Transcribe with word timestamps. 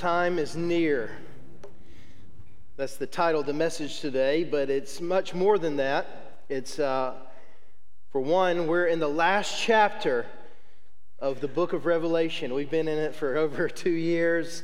time 0.00 0.38
is 0.38 0.56
near. 0.56 1.10
That's 2.78 2.96
the 2.96 3.06
title 3.06 3.42
of 3.42 3.46
the 3.46 3.52
message 3.52 4.00
today, 4.00 4.44
but 4.44 4.70
it's 4.70 4.98
much 4.98 5.34
more 5.34 5.58
than 5.58 5.76
that. 5.76 6.38
It's, 6.48 6.78
uh, 6.78 7.16
for 8.10 8.22
one, 8.22 8.66
we're 8.66 8.86
in 8.86 8.98
the 8.98 9.08
last 9.08 9.60
chapter 9.60 10.24
of 11.18 11.42
the 11.42 11.48
book 11.48 11.74
of 11.74 11.84
Revelation. 11.84 12.54
We've 12.54 12.70
been 12.70 12.88
in 12.88 12.96
it 12.96 13.14
for 13.14 13.36
over 13.44 13.68
two 13.68 13.90
years, 13.90 14.62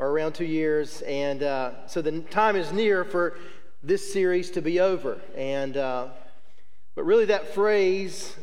or 0.00 0.08
around 0.08 0.32
two 0.32 0.44
years, 0.44 1.02
and 1.02 1.44
uh, 1.44 1.86
so 1.86 2.02
the 2.02 2.18
time 2.22 2.56
is 2.56 2.72
near 2.72 3.04
for 3.04 3.38
this 3.84 4.12
series 4.12 4.50
to 4.50 4.60
be 4.60 4.80
over. 4.80 5.20
And 5.36 5.76
uh, 5.76 6.08
but 6.96 7.04
really, 7.04 7.26
that 7.26 7.54
phrase 7.54 8.34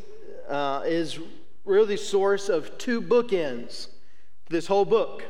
uh, 0.48 0.84
is 0.86 1.18
really 1.66 1.96
the 1.96 1.98
source 1.98 2.48
of 2.48 2.78
two 2.78 3.02
bookends 3.02 3.88
this 4.48 4.66
whole 4.66 4.86
book. 4.86 5.22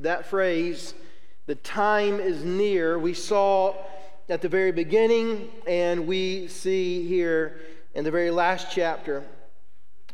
That 0.00 0.26
phrase, 0.26 0.94
the 1.46 1.56
time 1.56 2.20
is 2.20 2.44
near, 2.44 3.00
we 3.00 3.14
saw 3.14 3.74
at 4.28 4.42
the 4.42 4.48
very 4.48 4.70
beginning, 4.70 5.48
and 5.66 6.06
we 6.06 6.46
see 6.46 7.04
here 7.08 7.60
in 7.94 8.04
the 8.04 8.10
very 8.12 8.30
last 8.30 8.68
chapter. 8.70 9.24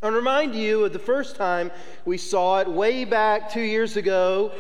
I 0.03 0.09
remind 0.09 0.55
you 0.55 0.87
of 0.87 0.95
the 0.95 0.99
first 0.99 1.37
time 1.37 1.71
we 2.07 2.17
saw 2.17 2.61
it 2.61 2.69
way 2.69 3.05
back 3.05 3.53
two 3.53 3.61
years 3.61 3.99
ago 3.99 4.53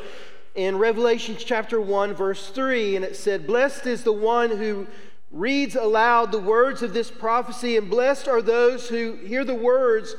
in 0.54 0.76
Revelation 0.76 1.36
chapter 1.38 1.80
1, 1.80 2.12
verse 2.12 2.50
3, 2.50 2.96
and 2.96 3.04
it 3.04 3.16
said, 3.16 3.46
Blessed 3.46 3.86
is 3.86 4.04
the 4.04 4.12
one 4.12 4.50
who 4.50 4.86
reads 5.30 5.74
aloud 5.74 6.32
the 6.32 6.38
words 6.38 6.82
of 6.82 6.92
this 6.92 7.10
prophecy, 7.10 7.78
and 7.78 7.88
blessed 7.88 8.28
are 8.28 8.42
those 8.42 8.90
who 8.90 9.14
hear 9.14 9.42
the 9.42 9.54
words 9.54 10.16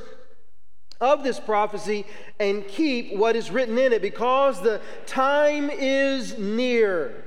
of 1.06 1.24
this 1.24 1.40
prophecy 1.40 2.06
and 2.40 2.68
keep 2.68 3.16
what 3.16 3.36
is 3.36 3.52
written 3.52 3.78
in 3.78 3.94
it 3.94 4.02
because 4.02 4.62
the 4.62 4.82
time 5.06 5.70
is 5.70 6.38
near. 6.38 7.24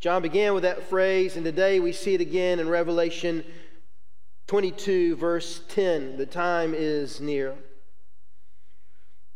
John 0.00 0.22
began 0.22 0.54
with 0.54 0.64
that 0.64 0.88
phrase, 0.88 1.36
and 1.36 1.44
today 1.44 1.78
we 1.78 1.92
see 1.92 2.14
it 2.14 2.20
again 2.20 2.58
in 2.58 2.68
Revelation 2.68 3.44
22, 4.48 5.14
verse 5.16 5.62
10. 5.68 6.16
The 6.16 6.26
time 6.26 6.74
is 6.74 7.20
near. 7.20 7.54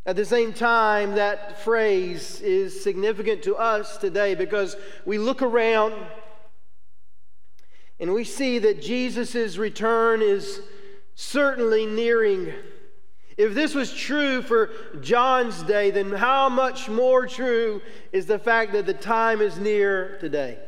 At 0.06 0.16
the 0.16 0.24
same 0.24 0.52
time, 0.52 1.14
that 1.14 1.62
phrase 1.62 2.40
is 2.40 2.82
significant 2.82 3.42
to 3.44 3.56
us 3.56 3.96
today 3.98 4.34
because 4.34 4.76
we 5.06 5.16
look 5.16 5.42
around 5.42 5.94
and 8.00 8.12
we 8.12 8.24
see 8.24 8.58
that 8.58 8.82
Jesus' 8.82 9.56
return 9.56 10.20
is 10.20 10.60
certainly 11.14 11.86
nearing. 11.86 12.52
If 13.36 13.54
this 13.54 13.74
was 13.74 13.92
true 13.92 14.42
for 14.42 14.70
John's 15.00 15.62
day, 15.62 15.90
then 15.90 16.12
how 16.12 16.48
much 16.48 16.88
more 16.88 17.26
true 17.26 17.82
is 18.12 18.26
the 18.26 18.38
fact 18.38 18.72
that 18.72 18.86
the 18.86 18.94
time 18.94 19.40
is 19.40 19.58
near 19.58 20.18
today? 20.20 20.58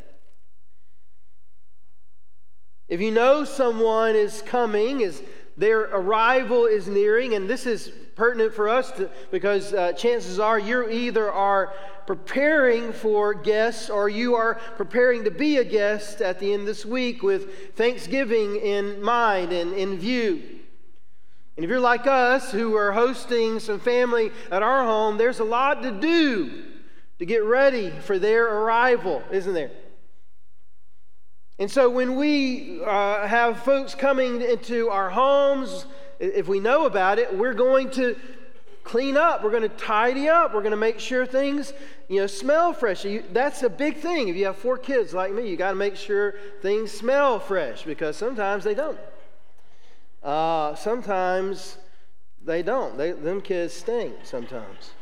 If 2.89 3.01
you 3.01 3.11
know 3.11 3.45
someone 3.45 4.15
is 4.15 4.43
coming, 4.43 5.01
is 5.01 5.23
their 5.57 5.81
arrival 5.81 6.67
is 6.67 6.87
nearing, 6.87 7.34
and 7.34 7.49
this 7.49 7.67
is 7.67 7.93
pertinent 8.16 8.54
for 8.54 8.69
us 8.69 8.91
to, 8.93 9.10
because 9.31 9.72
uh, 9.72 9.93
chances 9.93 10.41
are 10.41 10.59
you 10.59 10.88
either 10.88 11.31
are 11.31 11.72
preparing 12.06 12.93
for 12.93 13.34
guests 13.34 13.91
or 13.91 14.09
you 14.09 14.34
are 14.34 14.54
preparing 14.77 15.25
to 15.25 15.31
be 15.31 15.59
a 15.59 15.65
guest 15.65 16.21
at 16.21 16.38
the 16.38 16.53
end 16.53 16.62
of 16.62 16.66
this 16.66 16.84
week 16.84 17.22
with 17.22 17.75
Thanksgiving 17.77 18.56
in 18.56 19.03
mind 19.03 19.53
and 19.53 19.75
in 19.75 19.99
view. 19.99 20.43
And 21.56 21.65
if 21.65 21.71
you're 21.71 21.81
like 21.81 22.06
us 22.06 22.50
who 22.53 22.75
are 22.75 22.93
hosting 22.93 23.60
some 23.60 23.81
family 23.81 24.31
at 24.50 24.62
our 24.62 24.84
home, 24.84 25.19
there's 25.19 25.41
a 25.41 25.44
lot 25.44 25.83
to 25.83 25.91
do 25.91 26.65
to 27.19 27.27
get 27.27 27.44
ready 27.44 27.91
for 27.91 28.19
their 28.19 28.47
arrival, 28.47 29.22
isn't 29.31 29.54
there? 29.54 29.71
And 31.59 31.71
so 31.71 31.88
when 31.88 32.16
we 32.16 32.83
uh, 32.84 33.27
have 33.27 33.62
folks 33.62 33.94
coming 33.94 34.43
into 34.43 34.91
our 34.91 35.09
homes, 35.09 35.87
if 36.19 36.49
we 36.49 36.60
know 36.60 36.87
about 36.87 37.19
it, 37.19 37.37
we're 37.37 37.54
going 37.54 37.91
to 37.93 38.16
clean 38.84 39.16
up. 39.16 39.43
We're 39.43 39.50
going 39.50 39.62
to 39.62 39.69
tidy 39.69 40.28
up. 40.28 40.54
We're 40.54 40.62
going 40.62 40.71
to 40.71 40.77
make 40.77 41.00
sure 41.00 41.27
things, 41.27 41.72
you 42.09 42.21
know, 42.21 42.27
smell 42.27 42.72
fresh. 42.72 43.04
You, 43.04 43.25
that's 43.32 43.62
a 43.62 43.69
big 43.69 43.99
thing. 43.99 44.28
If 44.28 44.37
you 44.37 44.47
have 44.47 44.56
four 44.56 44.78
kids 44.78 45.12
like 45.12 45.32
me, 45.32 45.49
you 45.49 45.56
got 45.56 45.71
to 45.71 45.77
make 45.77 45.97
sure 45.97 46.34
things 46.62 46.93
smell 46.93 47.38
fresh 47.38 47.82
because 47.82 48.16
sometimes 48.16 48.65
they 48.65 48.75
don't. 48.75 48.99
Uh, 50.22 50.75
sometimes 50.75 51.78
they 52.44 52.62
don't. 52.62 52.97
They, 52.97 53.12
them 53.12 53.41
kids 53.41 53.75
stink 53.75 54.15
sometimes. 54.22 54.93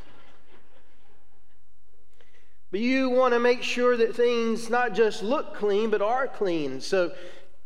But 2.71 2.81
you 2.81 3.09
want 3.09 3.35
to 3.35 3.39
make 3.39 3.63
sure 3.63 3.97
that 3.97 4.17
things 4.17 4.69
not 4.69 4.95
just 4.95 5.23
look 5.23 5.55
clean, 5.55 5.91
but 5.91 6.03
are 6.03 6.27
clean. 6.27 6.81
So 6.81 7.13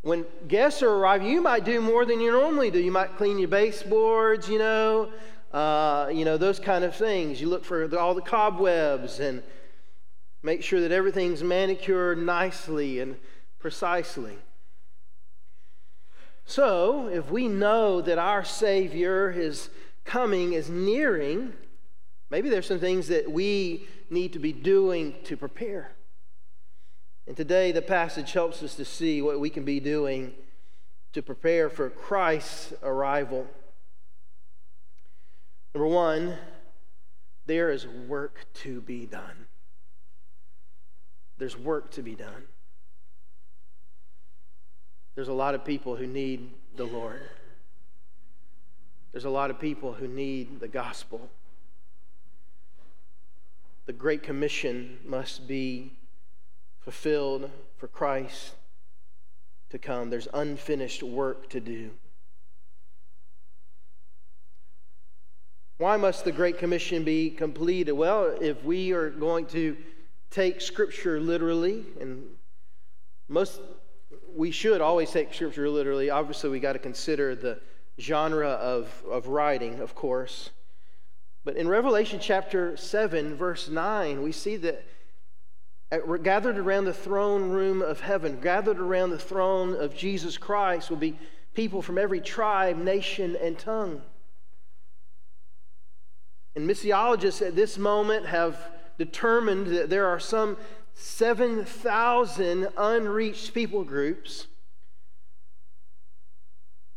when 0.09 0.25
guests 0.49 0.83
are 0.83 0.91
arriving, 0.91 1.29
you 1.29 1.43
might 1.43 1.67
do 1.67 1.83
more 1.83 2.07
than 2.07 2.19
you 2.19 2.33
normally 2.33 2.71
do. 2.71 2.79
You 2.79 2.91
might 2.91 3.19
clean 3.19 3.39
your 3.39 3.49
baseboards, 3.49 4.49
you 4.49 4.59
know, 4.59 5.11
uh, 5.53 6.11
you 6.11 6.25
know, 6.25 6.39
those 6.39 6.59
kind 6.59 6.83
of 6.83 6.97
things. 6.97 7.43
You 7.43 7.49
look 7.49 7.63
for 7.63 7.95
all 7.95 8.15
the 8.15 8.23
cobwebs 8.23 9.21
and 9.21 9.43
make 10.43 10.63
sure 10.63 10.81
that 10.81 10.93
everything's 10.93 11.43
manicured 11.43 12.17
nicely 12.17 13.01
and 13.01 13.17
precisely. 13.59 14.39
So, 16.47 17.09
if 17.09 17.31
we 17.31 17.47
know 17.47 18.01
that 18.01 18.17
our 18.17 18.45
Savior 18.45 19.31
is 19.31 19.69
coming, 20.07 20.55
is 20.55 20.71
nearing, 20.71 21.53
maybe 22.31 22.49
there's 22.49 22.67
some 22.67 22.81
things 22.81 23.09
that 23.09 23.31
we 23.31 23.87
need 24.09 24.33
to 24.33 24.39
be 24.39 24.55
doing 24.55 25.17
to 25.25 25.37
prepare. 25.37 25.93
And 27.29 27.37
today, 27.37 27.73
the 27.73 27.83
passage 27.83 28.33
helps 28.33 28.63
us 28.63 28.75
to 28.77 28.87
see 28.87 29.21
what 29.21 29.39
we 29.39 29.51
can 29.51 29.63
be 29.63 29.81
doing 29.81 30.33
to 31.13 31.21
prepare 31.21 31.69
for 31.69 31.91
Christ's 31.91 32.73
arrival. 32.83 33.47
Number 35.75 35.87
one, 35.87 36.39
there 37.45 37.71
is 37.71 37.87
work 37.87 38.47
to 38.55 38.81
be 38.81 39.05
done. 39.05 39.45
There's 41.37 41.55
work 41.55 41.91
to 41.93 42.03
be 42.03 42.15
done. 42.15 42.45
There's 45.15 45.29
a 45.29 45.35
lot 45.35 45.55
of 45.55 45.67
people 45.67 45.97
who 45.97 46.07
need 46.07 46.51
the 46.77 46.87
Lord. 46.87 47.21
There's 49.13 49.27
a 49.27 49.31
lot 49.31 49.51
of 49.51 49.61
people 49.61 49.93
who 49.93 50.09
need 50.09 50.61
the 50.61 50.69
gospel. 50.69 51.29
The 53.85 53.93
Great 53.93 54.23
Commission 54.23 55.01
must 55.05 55.47
be 55.47 55.93
fulfilled 56.89 57.51
for 57.77 57.87
Christ 57.87 58.55
to 59.69 59.79
come. 59.79 60.09
There's 60.09 60.27
unfinished 60.33 61.03
work 61.03 61.51
to 61.51 61.61
do. 61.61 61.91
Why 65.77 65.99
must 65.99 66.25
the 66.25 66.33
Great 66.33 66.57
Commission 66.57 67.05
be 67.05 67.29
completed? 67.29 67.93
Well, 67.93 68.35
if 68.41 68.65
we 68.65 68.93
are 68.93 69.11
going 69.11 69.45
to 69.49 69.77
take 70.31 70.63
Scripture 70.63 71.21
literally, 71.21 71.85
and 72.01 72.25
most 73.29 73.61
we 74.35 74.51
should 74.51 74.81
always 74.81 75.11
take 75.11 75.35
Scripture 75.35 75.69
literally. 75.69 76.09
Obviously, 76.09 76.49
we 76.49 76.59
got 76.59 76.73
to 76.73 76.79
consider 76.79 77.35
the 77.35 77.61
genre 78.01 78.49
of, 78.49 79.05
of 79.11 79.27
writing, 79.27 79.81
of 79.81 79.95
course. 79.95 80.49
But 81.45 81.57
in 81.57 81.69
Revelation 81.69 82.19
chapter 82.19 82.79
7, 82.79 83.35
verse 83.35 83.69
9, 83.69 84.23
we 84.23 84.33
see 84.33 84.57
that 84.57 84.87
gathered 85.91 86.59
around 86.59 86.85
the 86.85 86.93
throne 86.93 87.51
room 87.51 87.81
of 87.81 88.01
heaven, 88.01 88.41
gathered 88.41 88.79
around 88.79 89.11
the 89.11 89.19
throne 89.19 89.75
of 89.75 89.97
Jesus 89.97 90.37
Christ, 90.37 90.91
will 90.91 90.99
be 90.99 91.19
people 91.55 91.81
from 91.81 91.99
every 91.99 92.21
tribe, 92.21 92.77
nation, 92.77 93.37
and 93.41 93.59
tongue. 93.59 94.03
And 96.55 96.69
missiologists 96.69 97.47
at 97.47 97.57
this 97.57 97.79
moment 97.79 98.27
have 98.27 98.59
determined 98.99 99.69
that 99.69 99.89
there 99.89 100.07
are 100.07 100.21
some 100.21 100.57
7,000 100.95 102.69
unreached 102.77 103.55
people 103.55 103.85
groups. 103.85 104.49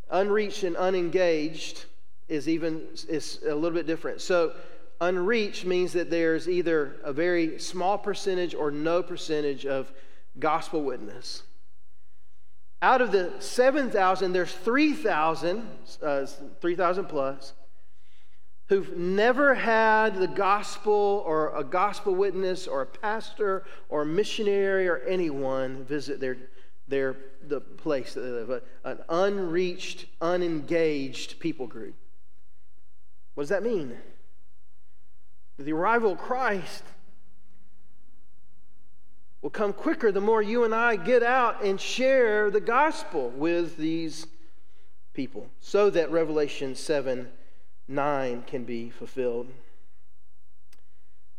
Unreached 0.09 0.63
and 0.63 0.75
unengaged 0.75 1.85
is 2.27 2.49
even 2.49 2.87
is 3.07 3.39
a 3.47 3.53
little 3.53 3.77
bit 3.77 3.85
different. 3.85 4.19
So 4.19 4.53
unreached 5.01 5.65
means 5.65 5.91
that 5.93 6.09
there's 6.09 6.47
either 6.47 6.95
a 7.03 7.11
very 7.11 7.59
small 7.59 7.97
percentage 7.97 8.53
or 8.53 8.71
no 8.71 9.03
percentage 9.03 9.65
of 9.65 9.91
gospel 10.39 10.83
witness. 10.83 11.43
Out 12.83 13.01
of 13.01 13.11
the 13.11 13.33
7,000, 13.39 14.31
there's 14.31 14.53
3,000, 14.53 15.67
uh, 16.01 16.25
3,000 16.61 17.05
plus, 17.05 17.53
who've 18.67 18.95
never 18.95 19.55
had 19.55 20.15
the 20.15 20.27
gospel 20.27 21.23
or 21.25 21.55
a 21.57 21.63
gospel 21.63 22.15
witness 22.15 22.67
or 22.67 22.81
a 22.81 22.85
pastor 22.85 23.65
or 23.89 24.03
a 24.03 24.05
missionary 24.05 24.87
or 24.87 24.99
anyone 24.99 25.83
visit 25.83 26.19
their, 26.19 26.37
their 26.87 27.17
the 27.47 27.59
place 27.59 28.13
that 28.13 28.21
they 28.21 28.29
live, 28.29 28.63
an 28.83 28.99
unreached, 29.09 30.05
unengaged 30.21 31.39
people 31.39 31.67
group. 31.67 31.95
What 33.33 33.43
does 33.43 33.49
that 33.49 33.63
mean? 33.63 33.97
The 35.61 35.73
arrival 35.73 36.13
of 36.13 36.17
Christ 36.17 36.83
will 39.41 39.51
come 39.51 39.73
quicker 39.73 40.11
the 40.11 40.21
more 40.21 40.41
you 40.41 40.63
and 40.63 40.73
I 40.73 40.95
get 40.95 41.21
out 41.21 41.63
and 41.63 41.79
share 41.79 42.49
the 42.49 42.59
gospel 42.59 43.29
with 43.29 43.77
these 43.77 44.25
people 45.13 45.49
so 45.59 45.89
that 45.91 46.11
Revelation 46.11 46.73
7 46.75 47.29
9 47.87 48.43
can 48.43 48.63
be 48.63 48.89
fulfilled. 48.89 49.47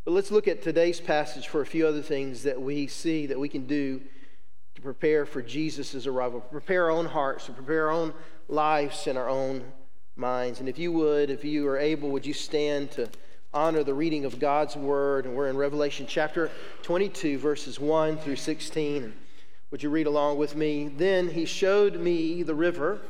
But 0.05 0.13
let's 0.13 0.31
look 0.31 0.47
at 0.47 0.63
today's 0.63 1.01
passage 1.01 1.49
for 1.49 1.61
a 1.61 1.67
few 1.67 1.87
other 1.87 2.03
things 2.03 2.43
that 2.43 2.61
we 2.61 2.87
see 2.87 3.27
that 3.27 3.39
we 3.39 3.49
can 3.49 3.67
do 3.67 4.03
to 4.75 4.83
prepare 4.83 5.27
for 5.27 5.43
Jesus' 5.43 6.07
arrival, 6.07 6.41
prepare 6.41 6.85
our 6.85 6.91
own 6.91 7.07
hearts, 7.07 7.47
to 7.47 7.53
prepare 7.53 7.87
our 7.87 7.93
own 7.93 8.15
lives 8.49 9.07
and 9.07 9.17
our 9.17 9.29
own 9.29 9.65
minds. 10.15 10.61
And 10.61 10.69
if 10.69 10.79
you 10.79 10.93
would, 10.93 11.31
if 11.31 11.45
you 11.45 11.67
are 11.69 11.79
able, 11.79 12.11
would 12.11 12.27
you 12.27 12.35
stand 12.35 12.91
to 12.93 13.09
honor 13.55 13.83
the 13.83 13.95
reading 13.95 14.25
of 14.25 14.39
God's 14.39 14.77
word? 14.77 15.27
And 15.27 15.35
we're 15.35 15.49
in 15.49 15.57
Revelation 15.57 16.07
chapter 16.09 16.51
22, 16.83 17.39
verses 17.39 17.79
1 17.79 18.19
through 18.19 18.37
16. 18.37 19.13
Would 19.71 19.83
you 19.83 19.91
read 19.91 20.07
along 20.07 20.39
with 20.39 20.57
me? 20.57 20.89
Then 20.89 21.31
he 21.31 21.45
showed 21.45 21.97
me 21.97 22.43
the 22.43 22.55
river, 22.55 23.01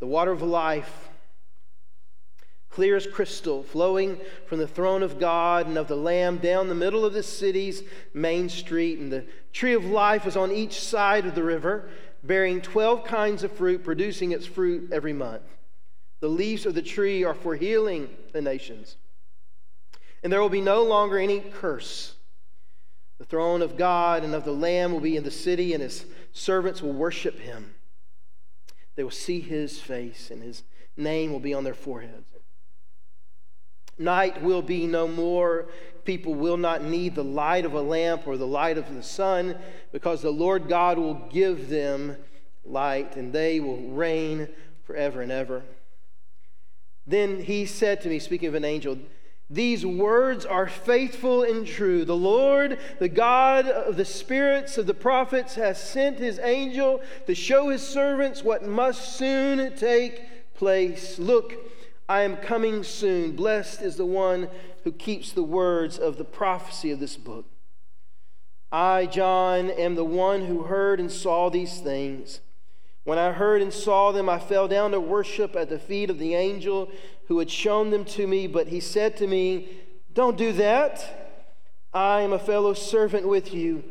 the 0.00 0.06
water 0.06 0.32
of 0.32 0.42
life 0.42 1.08
clear 2.74 2.96
as 2.96 3.06
crystal, 3.06 3.62
flowing 3.62 4.18
from 4.46 4.58
the 4.58 4.66
throne 4.66 5.04
of 5.04 5.20
God 5.20 5.68
and 5.68 5.78
of 5.78 5.86
the 5.86 5.96
Lamb 5.96 6.38
down 6.38 6.68
the 6.68 6.74
middle 6.74 7.04
of 7.04 7.12
the 7.12 7.22
city's 7.22 7.84
main 8.12 8.48
street. 8.48 8.98
And 8.98 9.12
the 9.12 9.24
tree 9.52 9.74
of 9.74 9.84
life 9.84 10.24
was 10.24 10.36
on 10.36 10.50
each 10.50 10.80
side 10.80 11.24
of 11.24 11.36
the 11.36 11.44
river, 11.44 11.88
bearing 12.24 12.60
12 12.60 13.04
kinds 13.04 13.44
of 13.44 13.52
fruit, 13.52 13.84
producing 13.84 14.32
its 14.32 14.44
fruit 14.44 14.90
every 14.90 15.12
month. 15.12 15.42
The 16.24 16.30
leaves 16.30 16.64
of 16.64 16.72
the 16.72 16.80
tree 16.80 17.22
are 17.22 17.34
for 17.34 17.54
healing 17.54 18.08
the 18.32 18.40
nations. 18.40 18.96
And 20.22 20.32
there 20.32 20.40
will 20.40 20.48
be 20.48 20.62
no 20.62 20.82
longer 20.82 21.18
any 21.18 21.40
curse. 21.40 22.14
The 23.18 23.26
throne 23.26 23.60
of 23.60 23.76
God 23.76 24.24
and 24.24 24.34
of 24.34 24.46
the 24.46 24.50
Lamb 24.50 24.94
will 24.94 25.00
be 25.00 25.18
in 25.18 25.24
the 25.24 25.30
city, 25.30 25.74
and 25.74 25.82
his 25.82 26.06
servants 26.32 26.80
will 26.80 26.94
worship 26.94 27.40
him. 27.40 27.74
They 28.96 29.04
will 29.04 29.10
see 29.10 29.38
his 29.38 29.78
face, 29.78 30.30
and 30.30 30.42
his 30.42 30.62
name 30.96 31.30
will 31.30 31.40
be 31.40 31.52
on 31.52 31.62
their 31.62 31.74
foreheads. 31.74 32.30
Night 33.98 34.42
will 34.42 34.62
be 34.62 34.86
no 34.86 35.06
more. 35.06 35.66
People 36.06 36.32
will 36.32 36.56
not 36.56 36.82
need 36.82 37.16
the 37.16 37.22
light 37.22 37.66
of 37.66 37.74
a 37.74 37.82
lamp 37.82 38.26
or 38.26 38.38
the 38.38 38.46
light 38.46 38.78
of 38.78 38.94
the 38.94 39.02
sun 39.02 39.58
because 39.92 40.22
the 40.22 40.30
Lord 40.30 40.70
God 40.70 40.96
will 40.96 41.28
give 41.30 41.68
them 41.68 42.16
light 42.64 43.14
and 43.16 43.30
they 43.30 43.60
will 43.60 43.90
reign 43.90 44.48
forever 44.86 45.20
and 45.20 45.30
ever. 45.30 45.62
Then 47.06 47.42
he 47.42 47.66
said 47.66 48.00
to 48.02 48.08
me, 48.08 48.18
speaking 48.18 48.48
of 48.48 48.54
an 48.54 48.64
angel, 48.64 48.98
these 49.50 49.84
words 49.84 50.46
are 50.46 50.66
faithful 50.66 51.42
and 51.42 51.66
true. 51.66 52.04
The 52.04 52.16
Lord, 52.16 52.78
the 52.98 53.10
God 53.10 53.68
of 53.68 53.96
the 53.96 54.04
spirits 54.04 54.78
of 54.78 54.86
the 54.86 54.94
prophets, 54.94 55.54
has 55.56 55.80
sent 55.80 56.18
his 56.18 56.38
angel 56.38 57.02
to 57.26 57.34
show 57.34 57.68
his 57.68 57.86
servants 57.86 58.42
what 58.42 58.66
must 58.66 59.16
soon 59.16 59.76
take 59.76 60.54
place. 60.54 61.18
Look, 61.18 61.54
I 62.08 62.22
am 62.22 62.38
coming 62.38 62.82
soon. 62.82 63.36
Blessed 63.36 63.82
is 63.82 63.96
the 63.96 64.06
one 64.06 64.48
who 64.84 64.92
keeps 64.92 65.32
the 65.32 65.42
words 65.42 65.98
of 65.98 66.16
the 66.16 66.24
prophecy 66.24 66.90
of 66.90 67.00
this 67.00 67.16
book. 67.16 67.46
I, 68.72 69.06
John, 69.06 69.70
am 69.70 69.94
the 69.94 70.04
one 70.04 70.46
who 70.46 70.64
heard 70.64 71.00
and 71.00 71.12
saw 71.12 71.48
these 71.48 71.80
things. 71.80 72.40
When 73.04 73.18
I 73.18 73.32
heard 73.32 73.62
and 73.62 73.72
saw 73.72 74.12
them, 74.12 74.28
I 74.28 74.38
fell 74.38 74.66
down 74.66 74.90
to 74.92 75.00
worship 75.00 75.54
at 75.56 75.68
the 75.68 75.78
feet 75.78 76.10
of 76.10 76.18
the 76.18 76.34
angel 76.34 76.90
who 77.28 77.38
had 77.38 77.50
shown 77.50 77.90
them 77.90 78.04
to 78.06 78.26
me. 78.26 78.46
But 78.46 78.68
he 78.68 78.80
said 78.80 79.16
to 79.18 79.26
me, 79.26 79.68
Don't 80.12 80.36
do 80.36 80.52
that. 80.52 81.20
I 81.92 82.22
am 82.22 82.32
a 82.32 82.38
fellow 82.38 82.74
servant 82.74 83.28
with 83.28 83.54
you, 83.54 83.84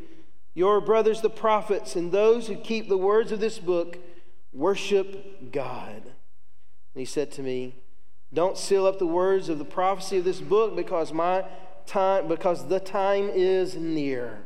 your 0.54 0.82
brothers 0.82 1.22
the 1.22 1.30
prophets, 1.30 1.96
and 1.96 2.12
those 2.12 2.48
who 2.48 2.56
keep 2.56 2.90
the 2.90 2.98
words 2.98 3.32
of 3.32 3.40
this 3.40 3.60
book. 3.60 3.98
Worship 4.52 5.52
God. 5.52 6.04
And 6.04 7.00
he 7.00 7.06
said 7.06 7.32
to 7.34 7.42
me, 7.42 7.76
don't 8.34 8.58
seal 8.58 8.88
up 8.88 8.98
the 8.98 9.06
words 9.06 9.48
of 9.48 9.60
the 9.60 9.66
prophecy 9.66 10.18
of 10.18 10.24
this 10.24 10.42
book 10.42 10.76
because 10.76 11.14
my 11.14 11.46
time 11.86 12.28
because 12.28 12.68
the 12.68 12.80
time 12.80 13.30
is 13.30 13.76
near. 13.76 14.46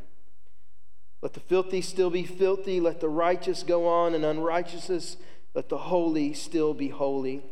Let 1.20 1.32
the 1.32 1.40
filthy 1.40 1.80
still 1.80 2.10
be 2.10 2.24
filthy, 2.24 2.80
let 2.80 3.00
the 3.00 3.08
righteous 3.08 3.62
go 3.62 3.88
on 3.88 4.14
in 4.14 4.24
unrighteousness, 4.24 5.16
let 5.54 5.68
the 5.68 5.78
holy 5.78 6.32
still 6.32 6.74
be 6.74 6.88
holy. 6.88 7.42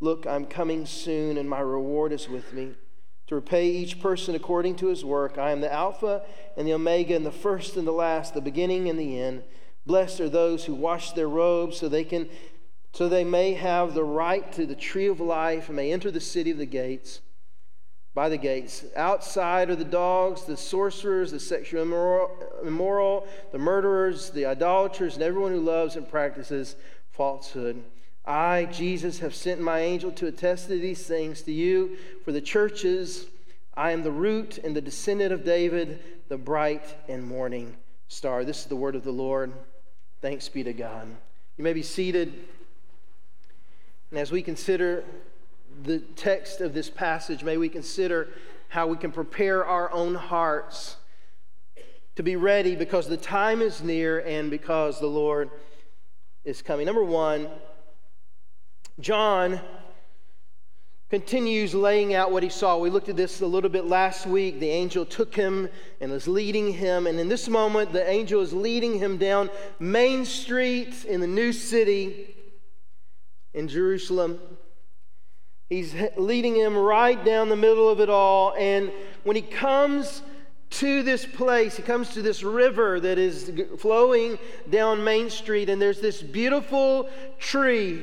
Look, 0.00 0.26
I'm 0.26 0.46
coming 0.46 0.86
soon, 0.86 1.38
and 1.38 1.48
my 1.48 1.60
reward 1.60 2.12
is 2.12 2.28
with 2.28 2.52
me 2.52 2.74
to 3.26 3.34
repay 3.36 3.68
each 3.68 4.00
person 4.00 4.34
according 4.34 4.74
to 4.76 4.88
his 4.88 5.04
work. 5.04 5.38
I 5.38 5.52
am 5.52 5.60
the 5.60 5.72
Alpha 5.72 6.22
and 6.56 6.66
the 6.66 6.72
Omega, 6.72 7.14
and 7.14 7.24
the 7.24 7.30
first 7.30 7.76
and 7.76 7.86
the 7.86 7.92
last, 7.92 8.34
the 8.34 8.40
beginning 8.40 8.88
and 8.88 8.98
the 8.98 9.20
end. 9.20 9.44
Blessed 9.86 10.20
are 10.20 10.28
those 10.28 10.64
who 10.64 10.74
wash 10.74 11.12
their 11.12 11.28
robes 11.28 11.78
so 11.78 11.88
they 11.88 12.04
can 12.04 12.28
so 12.92 13.08
they 13.08 13.22
may 13.22 13.54
have 13.54 13.94
the 13.94 14.02
right 14.02 14.52
to 14.52 14.66
the 14.66 14.74
tree 14.74 15.06
of 15.06 15.20
life 15.20 15.68
and 15.68 15.76
may 15.76 15.92
enter 15.92 16.10
the 16.10 16.20
city 16.20 16.50
of 16.50 16.58
the 16.58 16.66
gates 16.66 17.20
by 18.14 18.28
the 18.28 18.36
gates. 18.36 18.84
Outside 18.96 19.70
are 19.70 19.76
the 19.76 19.84
dogs, 19.84 20.44
the 20.44 20.56
sorcerers, 20.56 21.30
the 21.30 21.40
sexual 21.40 21.82
immoral, 21.82 22.30
immoral, 22.64 23.26
the 23.52 23.58
murderers, 23.58 24.30
the 24.30 24.46
idolaters, 24.46 25.14
and 25.14 25.22
everyone 25.22 25.52
who 25.52 25.60
loves 25.60 25.96
and 25.96 26.08
practices 26.08 26.76
falsehood. 27.12 27.82
I, 28.24 28.68
Jesus, 28.70 29.20
have 29.20 29.34
sent 29.34 29.60
my 29.60 29.80
angel 29.80 30.12
to 30.12 30.26
attest 30.26 30.68
to 30.68 30.78
these 30.78 31.06
things 31.06 31.42
to 31.42 31.52
you 31.52 31.96
for 32.24 32.32
the 32.32 32.40
churches. 32.40 33.26
I 33.74 33.92
am 33.92 34.02
the 34.02 34.10
root 34.10 34.58
and 34.58 34.74
the 34.74 34.80
descendant 34.80 35.32
of 35.32 35.44
David, 35.44 36.00
the 36.28 36.36
bright 36.36 36.96
and 37.08 37.24
morning 37.24 37.76
star. 38.08 38.44
This 38.44 38.60
is 38.60 38.66
the 38.66 38.76
word 38.76 38.96
of 38.96 39.04
the 39.04 39.12
Lord. 39.12 39.52
Thanks 40.20 40.48
be 40.48 40.62
to 40.64 40.72
God. 40.72 41.08
You 41.56 41.64
may 41.64 41.72
be 41.72 41.82
seated. 41.82 42.32
And 44.10 44.18
as 44.18 44.32
we 44.32 44.42
consider 44.42 45.04
the 45.82 46.00
text 46.16 46.60
of 46.60 46.74
this 46.74 46.90
passage, 46.90 47.42
may 47.42 47.56
we 47.56 47.68
consider 47.68 48.28
how 48.68 48.86
we 48.86 48.96
can 48.96 49.12
prepare 49.12 49.64
our 49.64 49.90
own 49.92 50.14
hearts 50.14 50.96
to 52.16 52.22
be 52.22 52.36
ready 52.36 52.76
because 52.76 53.08
the 53.08 53.16
time 53.16 53.62
is 53.62 53.82
near 53.82 54.20
and 54.20 54.50
because 54.50 55.00
the 55.00 55.06
Lord 55.06 55.50
is 56.44 56.62
coming. 56.62 56.86
Number 56.86 57.04
one, 57.04 57.48
John 59.00 59.60
continues 61.10 61.74
laying 61.74 62.14
out 62.14 62.30
what 62.30 62.42
he 62.42 62.48
saw. 62.48 62.78
We 62.78 62.90
looked 62.90 63.08
at 63.08 63.16
this 63.16 63.40
a 63.40 63.46
little 63.46 63.70
bit 63.70 63.86
last 63.86 64.26
week. 64.26 64.60
The 64.60 64.70
angel 64.70 65.04
took 65.04 65.34
him 65.34 65.68
and 66.00 66.12
was 66.12 66.28
leading 66.28 66.72
him. 66.72 67.06
And 67.06 67.18
in 67.18 67.28
this 67.28 67.48
moment, 67.48 67.92
the 67.92 68.08
angel 68.08 68.40
is 68.40 68.52
leading 68.52 68.98
him 68.98 69.16
down 69.16 69.50
Main 69.80 70.24
Street 70.24 71.04
in 71.04 71.20
the 71.20 71.26
new 71.26 71.52
city 71.52 72.36
in 73.54 73.66
Jerusalem. 73.66 74.38
He's 75.70 75.94
leading 76.16 76.56
him 76.56 76.76
right 76.76 77.24
down 77.24 77.48
the 77.48 77.56
middle 77.56 77.88
of 77.88 78.00
it 78.00 78.10
all. 78.10 78.54
And 78.58 78.90
when 79.22 79.36
he 79.36 79.42
comes 79.42 80.20
to 80.70 81.04
this 81.04 81.24
place, 81.24 81.76
he 81.76 81.82
comes 81.84 82.10
to 82.10 82.22
this 82.22 82.42
river 82.42 82.98
that 82.98 83.18
is 83.18 83.52
flowing 83.78 84.36
down 84.68 85.02
Main 85.04 85.30
Street, 85.30 85.68
and 85.68 85.80
there's 85.80 86.00
this 86.00 86.22
beautiful 86.22 87.08
tree. 87.38 88.02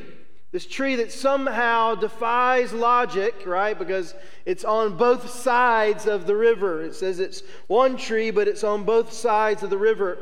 This 0.54 0.66
tree 0.66 0.96
that 0.96 1.12
somehow 1.12 1.96
defies 1.96 2.72
logic, 2.72 3.46
right? 3.46 3.78
Because 3.78 4.16
it's 4.46 4.64
on 4.64 4.96
both 4.96 5.30
sides 5.30 6.08
of 6.08 6.26
the 6.26 6.38
river. 6.38 6.84
It 6.84 6.96
says 6.96 7.20
it's 7.20 7.44
one 7.68 7.98
tree, 7.98 8.32
but 8.32 8.48
it's 8.48 8.64
on 8.64 8.86
both 8.86 9.12
sides 9.12 9.62
of 9.62 9.70
the 9.70 9.78
river. 9.78 10.18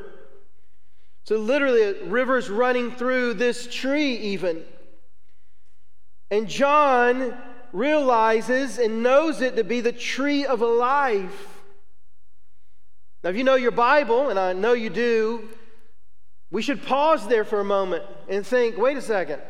So, 1.25 1.37
literally, 1.37 1.83
a 1.83 2.05
river's 2.05 2.49
running 2.49 2.91
through 2.91 3.35
this 3.35 3.67
tree, 3.71 4.15
even. 4.17 4.63
And 6.31 6.47
John 6.47 7.37
realizes 7.71 8.79
and 8.79 9.03
knows 9.03 9.41
it 9.41 9.55
to 9.57 9.63
be 9.63 9.81
the 9.81 9.91
tree 9.91 10.45
of 10.45 10.61
life. 10.61 11.63
Now, 13.23 13.31
if 13.31 13.35
you 13.35 13.43
know 13.43 13.55
your 13.55 13.71
Bible, 13.71 14.29
and 14.29 14.39
I 14.39 14.53
know 14.53 14.73
you 14.73 14.89
do, 14.89 15.49
we 16.51 16.61
should 16.61 16.83
pause 16.83 17.27
there 17.27 17.43
for 17.43 17.59
a 17.59 17.65
moment 17.65 18.03
and 18.29 18.45
think 18.45 18.77
wait 18.77 18.97
a 18.97 19.01
second. 19.01 19.41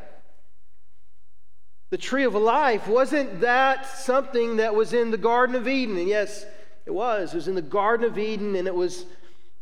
The 1.92 1.98
tree 1.98 2.24
of 2.24 2.34
life, 2.34 2.88
wasn't 2.88 3.42
that 3.42 3.86
something 3.86 4.58
that 4.58 4.74
was 4.74 4.94
in 4.94 5.12
the 5.12 5.18
Garden 5.18 5.56
of 5.56 5.68
Eden? 5.68 5.98
And 5.98 6.08
yes, 6.08 6.46
it 6.86 6.92
was. 6.92 7.34
It 7.34 7.38
was 7.38 7.48
in 7.48 7.56
the 7.56 7.62
Garden 7.62 8.06
of 8.06 8.18
Eden, 8.18 8.56
and 8.56 8.68
it 8.68 8.74
was 8.74 9.06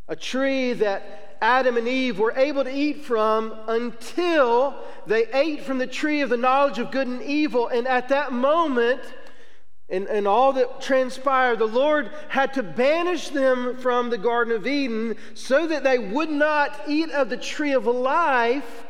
a 0.07 0.15
tree 0.15 0.73
that 0.73 1.32
Adam 1.43 1.75
and 1.75 1.89
Eve 1.89 2.19
were 2.19 2.33
able 2.37 2.63
to 2.63 2.73
eat 2.73 3.03
from 3.03 3.53
until 3.67 4.75
they 5.05 5.25
ate 5.33 5.61
from 5.61 5.77
the 5.77 5.85
tree 5.85 6.21
of 6.21 6.29
the 6.29 6.37
knowledge 6.37 6.79
of 6.79 6.89
good 6.89 7.05
and 7.05 7.21
evil. 7.21 7.67
And 7.67 7.85
at 7.85 8.07
that 8.09 8.31
moment, 8.31 9.01
and, 9.89 10.07
and 10.07 10.25
all 10.25 10.53
that 10.53 10.79
transpired, 10.79 11.59
the 11.59 11.65
Lord 11.65 12.11
had 12.29 12.53
to 12.53 12.63
banish 12.63 13.27
them 13.27 13.77
from 13.77 14.09
the 14.09 14.17
Garden 14.17 14.55
of 14.55 14.65
Eden 14.65 15.17
so 15.33 15.67
that 15.67 15.83
they 15.83 15.99
would 15.99 16.29
not 16.29 16.79
eat 16.87 17.11
of 17.11 17.29
the 17.29 17.35
tree 17.35 17.73
of 17.73 17.87
life 17.87 18.85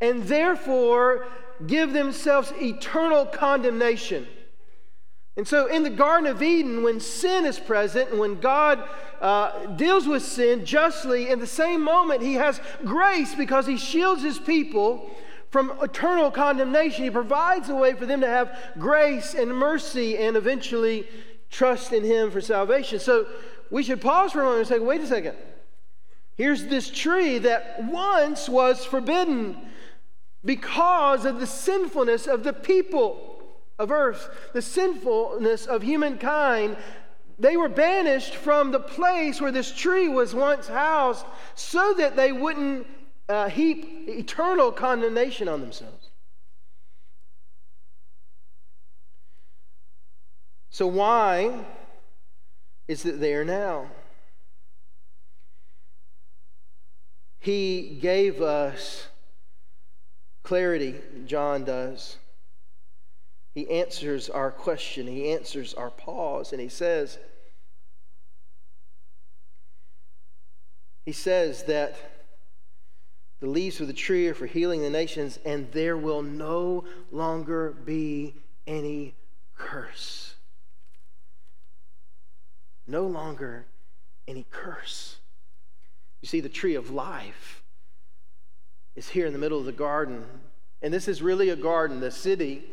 and 0.00 0.22
therefore 0.22 1.26
give 1.66 1.92
themselves 1.92 2.52
eternal 2.60 3.26
condemnation. 3.26 4.28
And 5.36 5.46
so, 5.46 5.66
in 5.66 5.82
the 5.82 5.90
Garden 5.90 6.26
of 6.26 6.42
Eden, 6.42 6.82
when 6.82 6.98
sin 6.98 7.44
is 7.44 7.58
present 7.58 8.10
and 8.10 8.18
when 8.18 8.40
God 8.40 8.82
uh, 9.20 9.66
deals 9.76 10.06
with 10.06 10.22
sin 10.22 10.64
justly, 10.64 11.28
in 11.28 11.40
the 11.40 11.46
same 11.46 11.82
moment, 11.82 12.22
He 12.22 12.34
has 12.34 12.58
grace 12.84 13.34
because 13.34 13.66
He 13.66 13.76
shields 13.76 14.22
His 14.22 14.38
people 14.38 15.10
from 15.50 15.72
eternal 15.82 16.30
condemnation. 16.30 17.04
He 17.04 17.10
provides 17.10 17.68
a 17.68 17.74
way 17.74 17.92
for 17.92 18.06
them 18.06 18.22
to 18.22 18.26
have 18.26 18.56
grace 18.78 19.34
and 19.34 19.54
mercy 19.54 20.16
and 20.16 20.38
eventually 20.38 21.06
trust 21.50 21.92
in 21.92 22.02
Him 22.02 22.30
for 22.30 22.40
salvation. 22.40 22.98
So, 22.98 23.26
we 23.70 23.82
should 23.82 24.00
pause 24.00 24.32
for 24.32 24.40
a 24.40 24.44
moment 24.44 24.60
and 24.60 24.68
say, 24.68 24.78
wait 24.78 25.02
a 25.02 25.06
second. 25.06 25.36
Here's 26.36 26.64
this 26.66 26.90
tree 26.90 27.38
that 27.38 27.84
once 27.84 28.48
was 28.48 28.84
forbidden 28.84 29.56
because 30.44 31.24
of 31.24 31.40
the 31.40 31.46
sinfulness 31.46 32.26
of 32.26 32.44
the 32.44 32.52
people 32.52 33.35
of 33.78 33.90
earth, 33.90 34.28
the 34.52 34.62
sinfulness 34.62 35.66
of 35.66 35.82
humankind, 35.82 36.76
they 37.38 37.56
were 37.56 37.68
banished 37.68 38.34
from 38.34 38.70
the 38.70 38.80
place 38.80 39.40
where 39.40 39.52
this 39.52 39.72
tree 39.72 40.08
was 40.08 40.34
once 40.34 40.68
housed 40.68 41.26
so 41.54 41.94
that 41.94 42.16
they 42.16 42.32
wouldn't 42.32 42.86
uh, 43.28 43.48
heap 43.48 44.08
eternal 44.08 44.72
condemnation 44.72 45.48
on 45.48 45.60
themselves. 45.60 46.10
So, 50.70 50.86
why 50.86 51.64
is 52.86 53.04
it 53.04 53.20
there 53.20 53.44
now? 53.44 53.90
He 57.38 57.98
gave 58.00 58.42
us 58.42 59.06
clarity, 60.42 60.96
John 61.26 61.64
does. 61.64 62.16
He 63.56 63.70
answers 63.70 64.28
our 64.28 64.50
question, 64.50 65.06
he 65.06 65.32
answers 65.32 65.72
our 65.72 65.88
pause, 65.88 66.52
and 66.52 66.60
he 66.60 66.68
says, 66.68 67.18
He 71.06 71.12
says 71.12 71.62
that 71.62 71.96
the 73.40 73.46
leaves 73.46 73.80
of 73.80 73.86
the 73.86 73.94
tree 73.94 74.28
are 74.28 74.34
for 74.34 74.44
healing 74.44 74.82
the 74.82 74.90
nations, 74.90 75.38
and 75.46 75.72
there 75.72 75.96
will 75.96 76.20
no 76.20 76.84
longer 77.10 77.70
be 77.70 78.34
any 78.66 79.14
curse. 79.56 80.34
No 82.86 83.06
longer 83.06 83.64
any 84.28 84.44
curse. 84.50 85.16
You 86.20 86.28
see, 86.28 86.40
the 86.40 86.50
tree 86.50 86.74
of 86.74 86.90
life 86.90 87.62
is 88.96 89.08
here 89.08 89.24
in 89.24 89.32
the 89.32 89.38
middle 89.38 89.58
of 89.58 89.64
the 89.64 89.72
garden. 89.72 90.26
And 90.82 90.92
this 90.92 91.08
is 91.08 91.22
really 91.22 91.48
a 91.48 91.56
garden. 91.56 92.00
The 92.00 92.10
city 92.10 92.64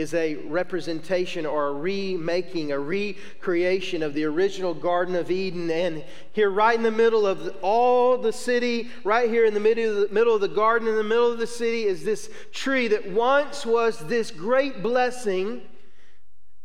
is 0.00 0.14
a 0.14 0.36
representation 0.46 1.44
or 1.44 1.68
a 1.68 1.72
remaking, 1.72 2.72
a 2.72 2.78
recreation 2.78 4.02
of 4.02 4.14
the 4.14 4.24
original 4.24 4.72
Garden 4.72 5.14
of 5.14 5.30
Eden. 5.30 5.70
And 5.70 6.02
here, 6.32 6.50
right 6.50 6.76
in 6.76 6.82
the 6.82 6.90
middle 6.90 7.26
of 7.26 7.54
all 7.60 8.16
the 8.16 8.32
city, 8.32 8.88
right 9.04 9.28
here 9.28 9.44
in 9.44 9.54
the 9.54 9.60
middle, 9.60 10.02
of 10.02 10.08
the 10.08 10.14
middle 10.14 10.34
of 10.34 10.40
the 10.40 10.48
garden, 10.48 10.88
in 10.88 10.96
the 10.96 11.04
middle 11.04 11.30
of 11.30 11.38
the 11.38 11.46
city, 11.46 11.84
is 11.84 12.02
this 12.02 12.30
tree 12.50 12.88
that 12.88 13.10
once 13.10 13.66
was 13.66 13.98
this 13.98 14.30
great 14.30 14.82
blessing, 14.82 15.60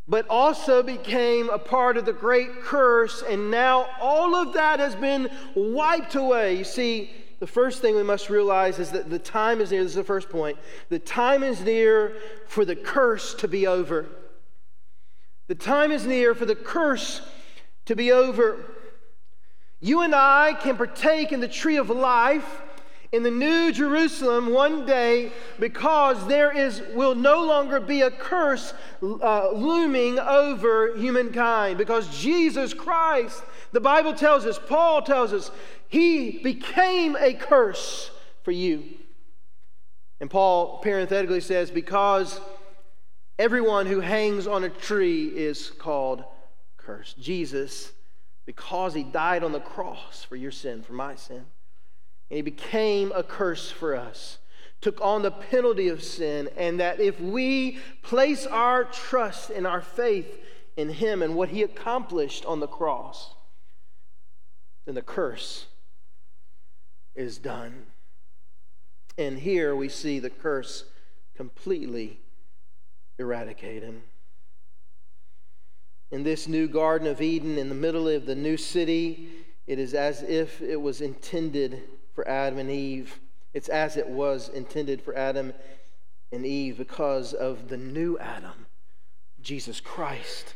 but 0.08 0.26
also 0.30 0.82
became 0.82 1.50
a 1.50 1.60
part 1.60 1.98
of 1.98 2.06
the 2.06 2.14
great 2.14 2.62
curse. 2.62 3.22
And 3.28 3.52
now 3.52 3.88
all 4.00 4.34
of 4.36 4.54
that 4.54 4.80
has 4.80 4.96
been 4.96 5.30
wiped 5.56 6.16
away. 6.16 6.56
You 6.58 6.64
see, 6.64 7.12
the 7.40 7.48
first 7.48 7.82
thing 7.82 7.96
we 7.96 8.04
must 8.04 8.30
realize 8.30 8.80
is 8.80 8.92
that 8.92 9.10
the 9.10 9.20
time 9.20 9.60
is 9.62 9.72
near. 9.72 9.84
This 9.84 9.92
is 9.92 9.96
the 9.96 10.04
first 10.04 10.30
point. 10.30 10.58
The 10.90 11.00
time 11.00 11.44
is 11.44 11.62
near 11.62 12.16
for 12.48 12.64
the 12.64 12.76
curse 12.76 13.34
to 13.36 13.48
be 13.48 13.68
over. 13.68 14.06
The 15.48 15.56
time 15.56 15.92
is 15.92 16.06
near 16.06 16.34
for 16.34 16.46
the 16.46 16.56
curse 16.56 17.22
to 17.86 17.96
be 17.96 18.12
over. 18.12 18.66
You 19.80 20.02
and 20.02 20.16
I 20.16 20.54
can 20.54 20.78
partake 20.78 21.32
in 21.32 21.42
the 21.42 21.48
tree 21.48 21.78
of 21.78 21.90
life 21.90 22.62
in 23.12 23.24
the 23.24 23.32
new 23.32 23.72
Jerusalem 23.72 24.52
one 24.52 24.86
day 24.86 25.32
because 25.60 26.28
there 26.28 26.56
is 26.56 26.82
will 26.94 27.16
no 27.16 27.46
longer 27.46 27.80
be 27.80 28.02
a 28.02 28.12
curse 28.12 28.74
uh, 29.02 29.52
looming 29.52 30.20
over 30.20 30.98
humankind 30.98 31.78
because 31.78 32.08
Jesus 32.20 32.74
Christ 32.74 33.44
the 33.76 33.82
Bible 33.82 34.14
tells 34.14 34.46
us 34.46 34.58
Paul 34.58 35.02
tells 35.02 35.34
us 35.34 35.52
he 35.90 36.40
became 36.42 37.18
a 37.20 37.34
curse 37.34 38.10
for 38.44 38.52
you. 38.52 38.86
And 40.22 40.30
Paul 40.30 40.78
parenthetically 40.78 41.42
says, 41.42 41.72
because 41.72 42.40
everyone 43.38 43.86
who 43.86 44.00
hangs 44.00 44.48
on 44.48 44.64
a 44.64 44.70
tree 44.70 45.26
is 45.26 45.72
called 45.72 46.24
cursed. 46.78 47.20
Jesus, 47.20 47.92
because 48.46 48.94
he 48.94 49.04
died 49.04 49.44
on 49.44 49.52
the 49.52 49.60
cross 49.60 50.24
for 50.24 50.38
your 50.38 50.52
sin, 50.52 50.82
for 50.82 50.94
my 50.94 51.16
sin, 51.16 51.46
and 52.30 52.38
he 52.38 52.42
became 52.42 53.12
a 53.14 53.24
curse 53.24 53.70
for 53.70 53.94
us, 53.94 54.38
took 54.80 55.02
on 55.02 55.22
the 55.22 55.32
penalty 55.32 55.90
of 55.90 56.02
sin, 56.02 56.48
and 56.56 56.80
that 56.80 57.02
if 57.02 57.20
we 57.20 57.80
place 58.04 58.46
our 58.46 58.86
trust 58.86 59.50
and 59.50 59.68
our 59.68 59.82
faith 59.82 60.40
in 60.78 60.88
him 60.88 61.22
and 61.22 61.36
what 61.36 61.50
he 61.50 61.62
accomplished 61.62 62.46
on 62.46 62.62
the 62.62 62.68
cross, 62.68 63.35
then 64.86 64.96
the 64.96 65.02
curse 65.02 65.66
is 67.16 67.38
done. 67.38 67.88
And 69.18 69.40
here 69.40 69.76
we 69.76 69.90
see 69.90 70.20
the 70.20 70.30
curse 70.30 70.86
completely 71.36 72.20
eradicated. 73.18 74.02
In 76.12 76.24
this 76.24 76.48
new 76.48 76.68
Garden 76.68 77.08
of 77.08 77.22
Eden, 77.22 77.58
in 77.58 77.70
the 77.70 77.76
middle 77.76 78.08
of 78.08 78.26
the 78.26 78.36
new 78.36 78.58
city, 78.58 79.30
it 79.68 79.80
is 79.80 79.94
as 79.94 80.22
if 80.22 80.62
it 80.62 80.80
was 80.80 81.02
intended 81.02 81.82
for 82.14 82.28
Adam 82.28 82.60
and 82.60 82.70
Eve. 82.70 83.20
It's 83.54 83.70
as 83.70 83.98
it 83.98 84.08
was 84.08 84.50
intended 84.50 85.02
for 85.02 85.16
Adam 85.18 85.54
and 86.32 86.46
Eve 86.46 86.78
because 86.78 87.34
of 87.34 87.70
the 87.70 87.78
new 87.78 88.18
Adam, 88.20 88.68
Jesus 89.42 89.80
Christ. 89.80 90.56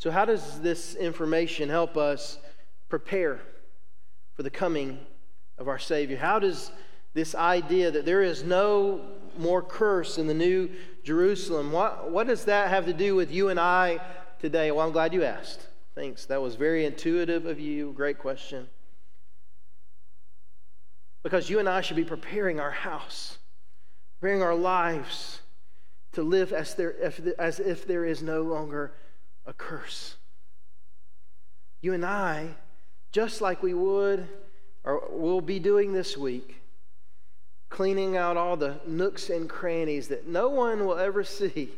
So, 0.00 0.10
how 0.10 0.24
does 0.24 0.60
this 0.60 0.94
information 0.94 1.68
help 1.68 1.96
us 1.96 2.38
prepare 2.88 3.38
for 4.34 4.42
the 4.42 4.50
coming 4.50 4.98
of 5.58 5.68
our 5.68 5.78
Savior? 5.78 6.16
How 6.16 6.38
does 6.38 6.72
this 7.12 7.34
idea 7.34 7.90
that 7.90 8.06
there 8.06 8.22
is 8.22 8.42
no 8.42 9.02
more 9.36 9.62
curse 9.62 10.16
in 10.16 10.26
the 10.26 10.34
new 10.34 10.70
Jerusalem, 11.02 11.70
what, 11.70 12.10
what 12.10 12.26
does 12.26 12.46
that 12.46 12.68
have 12.68 12.86
to 12.86 12.94
do 12.94 13.14
with 13.14 13.30
you 13.30 13.50
and 13.50 13.60
I 13.60 14.00
today? 14.38 14.70
Well, 14.70 14.86
I'm 14.86 14.92
glad 14.92 15.12
you 15.12 15.22
asked. 15.22 15.66
Thanks. 15.94 16.24
That 16.26 16.40
was 16.40 16.54
very 16.54 16.86
intuitive 16.86 17.44
of 17.44 17.60
you. 17.60 17.92
Great 17.92 18.18
question. 18.18 18.68
Because 21.22 21.50
you 21.50 21.58
and 21.58 21.68
I 21.68 21.82
should 21.82 21.96
be 21.96 22.04
preparing 22.04 22.58
our 22.58 22.70
house, 22.70 23.36
preparing 24.18 24.42
our 24.42 24.54
lives 24.54 25.40
to 26.12 26.22
live 26.22 26.52
as, 26.52 26.74
there, 26.74 26.94
as 27.38 27.60
if 27.60 27.86
there 27.86 28.06
is 28.06 28.22
no 28.22 28.42
longer 28.42 28.94
a 29.46 29.52
curse. 29.52 30.16
You 31.80 31.94
and 31.94 32.04
I 32.04 32.54
just 33.12 33.40
like 33.40 33.62
we 33.62 33.74
would 33.74 34.28
or 34.84 35.08
will 35.10 35.40
be 35.40 35.58
doing 35.58 35.92
this 35.92 36.16
week, 36.16 36.62
cleaning 37.68 38.16
out 38.16 38.36
all 38.36 38.56
the 38.56 38.80
nooks 38.86 39.30
and 39.30 39.48
crannies 39.48 40.08
that 40.08 40.26
no 40.26 40.48
one 40.48 40.86
will 40.86 40.98
ever 40.98 41.24
see. 41.24 41.70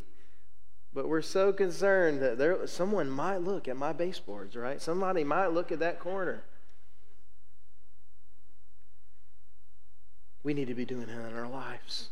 But 0.94 1.08
we're 1.08 1.22
so 1.22 1.52
concerned 1.52 2.20
that 2.20 2.38
there, 2.38 2.66
someone 2.66 3.10
might 3.10 3.38
look 3.38 3.66
at 3.66 3.76
my 3.76 3.92
baseboards, 3.92 4.56
right? 4.56 4.80
Somebody 4.80 5.24
might 5.24 5.48
look 5.48 5.72
at 5.72 5.78
that 5.78 5.98
corner. 5.98 6.44
We 10.42 10.54
need 10.54 10.68
to 10.68 10.74
be 10.74 10.84
doing 10.84 11.06
that 11.06 11.28
in 11.28 11.34
our 11.34 11.48
lives. 11.48 12.10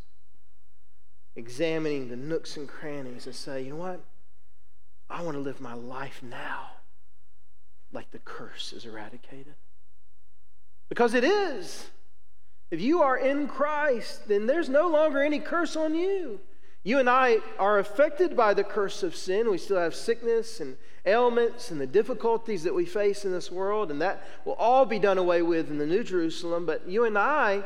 Examining 1.37 2.09
the 2.09 2.17
nooks 2.17 2.57
and 2.57 2.69
crannies 2.69 3.27
and 3.27 3.35
say, 3.35 3.63
you 3.63 3.71
know 3.71 3.77
what? 3.77 4.01
I 5.11 5.23
want 5.23 5.37
to 5.37 5.41
live 5.41 5.61
my 5.61 5.75
life 5.75 6.23
now 6.23 6.71
like 7.93 8.11
the 8.11 8.21
curse 8.21 8.73
is 8.73 8.85
eradicated. 8.85 9.55
Because 10.89 11.15
it 11.15 11.25
is. 11.25 11.89
If 12.71 12.81
you 12.81 13.03
are 13.03 13.17
in 13.17 13.49
Christ, 13.49 14.29
then 14.29 14.47
there's 14.47 14.69
no 14.69 14.89
longer 14.89 15.23
any 15.23 15.41
curse 15.41 15.77
on 15.77 15.95
you. 15.95 16.41
You 16.83 16.99
and 16.99 17.11
I 17.11 17.39
are 17.59 17.79
affected 17.79 18.37
by 18.37 18.55
the 18.55 18.65
curse 18.65 19.03
of 19.03 19.15
sin. 19.15 19.51
We 19.51 19.59
still 19.59 19.79
have 19.79 19.95
sickness 19.95 20.61
and 20.61 20.77
ailments 21.05 21.71
and 21.71 21.81
the 21.81 21.87
difficulties 21.87 22.63
that 22.63 22.75
we 22.75 22.87
face 22.87 23.25
in 23.25 23.33
this 23.33 23.51
world, 23.51 23.91
and 23.91 24.01
that 24.01 24.25
will 24.45 24.55
all 24.55 24.87
be 24.87 24.99
done 24.99 25.19
away 25.19 25.43
with 25.43 25.69
in 25.71 25.79
the 25.79 25.87
New 25.87 26.05
Jerusalem. 26.05 26.65
But 26.65 26.89
you 26.89 27.05
and 27.05 27.19
I, 27.19 27.65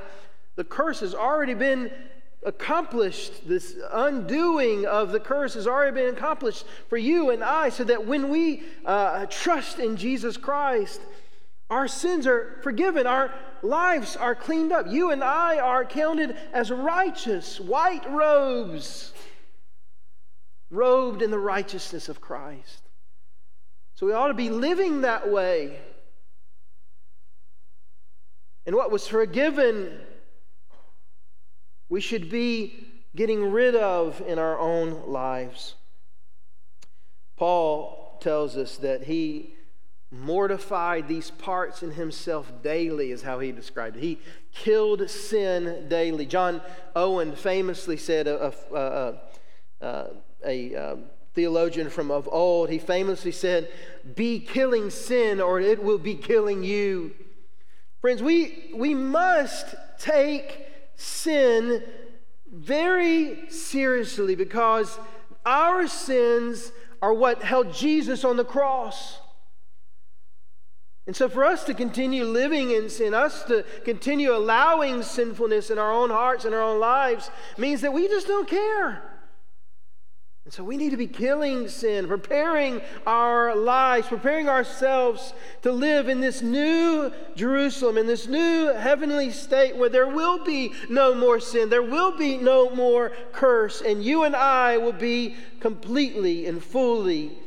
the 0.56 0.64
curse 0.64 1.00
has 1.00 1.14
already 1.14 1.54
been 1.54 1.90
accomplished, 2.44 3.48
this 3.48 3.76
undoing 3.92 4.86
of 4.86 5.12
the 5.12 5.20
curse 5.20 5.54
has 5.54 5.66
already 5.66 5.94
been 5.94 6.14
accomplished 6.14 6.64
for 6.88 6.96
you 6.96 7.30
and 7.30 7.42
I, 7.42 7.70
so 7.70 7.84
that 7.84 8.06
when 8.06 8.28
we 8.28 8.62
uh, 8.84 9.26
trust 9.26 9.78
in 9.78 9.96
Jesus 9.96 10.36
Christ, 10.36 11.00
our 11.70 11.88
sins 11.88 12.26
are 12.26 12.60
forgiven, 12.62 13.06
our 13.06 13.32
lives 13.62 14.16
are 14.16 14.34
cleaned 14.34 14.72
up. 14.72 14.86
You 14.88 15.10
and 15.10 15.24
I 15.24 15.58
are 15.58 15.84
counted 15.84 16.36
as 16.52 16.70
righteous, 16.70 17.58
white 17.58 18.08
robes 18.10 19.12
robed 20.70 21.22
in 21.22 21.30
the 21.30 21.38
righteousness 21.38 22.08
of 22.08 22.20
Christ. 22.20 22.82
So 23.94 24.06
we 24.06 24.12
ought 24.12 24.28
to 24.28 24.34
be 24.34 24.50
living 24.50 25.02
that 25.02 25.30
way. 25.30 25.78
And 28.66 28.74
what 28.74 28.90
was 28.90 29.06
forgiven, 29.06 30.00
we 31.88 32.00
should 32.00 32.30
be 32.30 32.88
getting 33.14 33.52
rid 33.52 33.74
of 33.76 34.22
in 34.26 34.38
our 34.38 34.58
own 34.58 35.06
lives. 35.06 35.74
Paul 37.36 38.18
tells 38.20 38.56
us 38.56 38.76
that 38.78 39.04
he 39.04 39.54
mortified 40.10 41.08
these 41.08 41.30
parts 41.30 41.82
in 41.82 41.92
himself 41.92 42.50
daily, 42.62 43.10
is 43.10 43.22
how 43.22 43.40
he 43.40 43.52
described 43.52 43.96
it. 43.96 44.02
He 44.02 44.20
killed 44.52 45.08
sin 45.10 45.88
daily. 45.88 46.26
John 46.26 46.62
Owen 46.94 47.34
famously 47.34 47.96
said, 47.96 48.28
a, 48.28 48.52
a, 48.72 49.14
a, 49.80 50.10
a 50.46 50.96
theologian 51.34 51.90
from 51.90 52.10
of 52.10 52.28
old, 52.30 52.70
he 52.70 52.78
famously 52.78 53.32
said, 53.32 53.68
Be 54.14 54.38
killing 54.38 54.90
sin 54.90 55.40
or 55.40 55.60
it 55.60 55.82
will 55.82 55.98
be 55.98 56.14
killing 56.14 56.62
you. 56.62 57.12
Friends, 58.00 58.22
we, 58.22 58.70
we 58.74 58.94
must 58.94 59.74
take 59.98 60.60
sin 60.96 61.82
very 62.52 63.50
seriously 63.50 64.34
because 64.34 64.98
our 65.44 65.86
sins 65.86 66.72
are 67.02 67.12
what 67.12 67.42
held 67.42 67.72
Jesus 67.72 68.24
on 68.24 68.36
the 68.36 68.44
cross. 68.44 69.18
And 71.06 71.14
so, 71.14 71.28
for 71.28 71.44
us 71.44 71.64
to 71.64 71.74
continue 71.74 72.24
living 72.24 72.70
in 72.70 72.88
sin, 72.88 73.12
us 73.12 73.44
to 73.44 73.64
continue 73.84 74.34
allowing 74.34 75.02
sinfulness 75.02 75.68
in 75.68 75.78
our 75.78 75.92
own 75.92 76.08
hearts 76.08 76.46
and 76.46 76.54
our 76.54 76.62
own 76.62 76.80
lives, 76.80 77.30
means 77.58 77.82
that 77.82 77.92
we 77.92 78.08
just 78.08 78.26
don't 78.26 78.48
care. 78.48 79.13
And 80.44 80.52
so 80.52 80.62
we 80.62 80.76
need 80.76 80.90
to 80.90 80.98
be 80.98 81.06
killing 81.06 81.68
sin, 81.68 82.06
preparing 82.06 82.82
our 83.06 83.56
lives, 83.56 84.08
preparing 84.08 84.46
ourselves 84.46 85.32
to 85.62 85.72
live 85.72 86.06
in 86.06 86.20
this 86.20 86.42
new 86.42 87.10
Jerusalem, 87.34 87.96
in 87.96 88.06
this 88.06 88.28
new 88.28 88.66
heavenly 88.66 89.30
state 89.30 89.74
where 89.74 89.88
there 89.88 90.08
will 90.08 90.44
be 90.44 90.74
no 90.90 91.14
more 91.14 91.40
sin, 91.40 91.70
there 91.70 91.82
will 91.82 92.18
be 92.18 92.36
no 92.36 92.68
more 92.68 93.10
curse, 93.32 93.80
and 93.80 94.04
you 94.04 94.24
and 94.24 94.36
I 94.36 94.76
will 94.76 94.92
be 94.92 95.34
completely 95.60 96.44
and 96.44 96.62
fully 96.62 97.38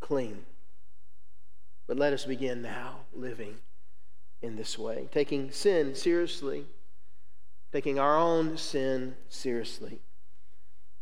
clean. 0.00 0.46
But 1.86 1.98
let 1.98 2.14
us 2.14 2.24
begin 2.24 2.62
now 2.62 3.00
living 3.12 3.58
in 4.40 4.56
this 4.56 4.78
way, 4.78 5.08
taking 5.12 5.50
sin 5.50 5.94
seriously, 5.94 6.64
taking 7.70 7.98
our 7.98 8.16
own 8.16 8.56
sin 8.56 9.14
seriously 9.28 10.00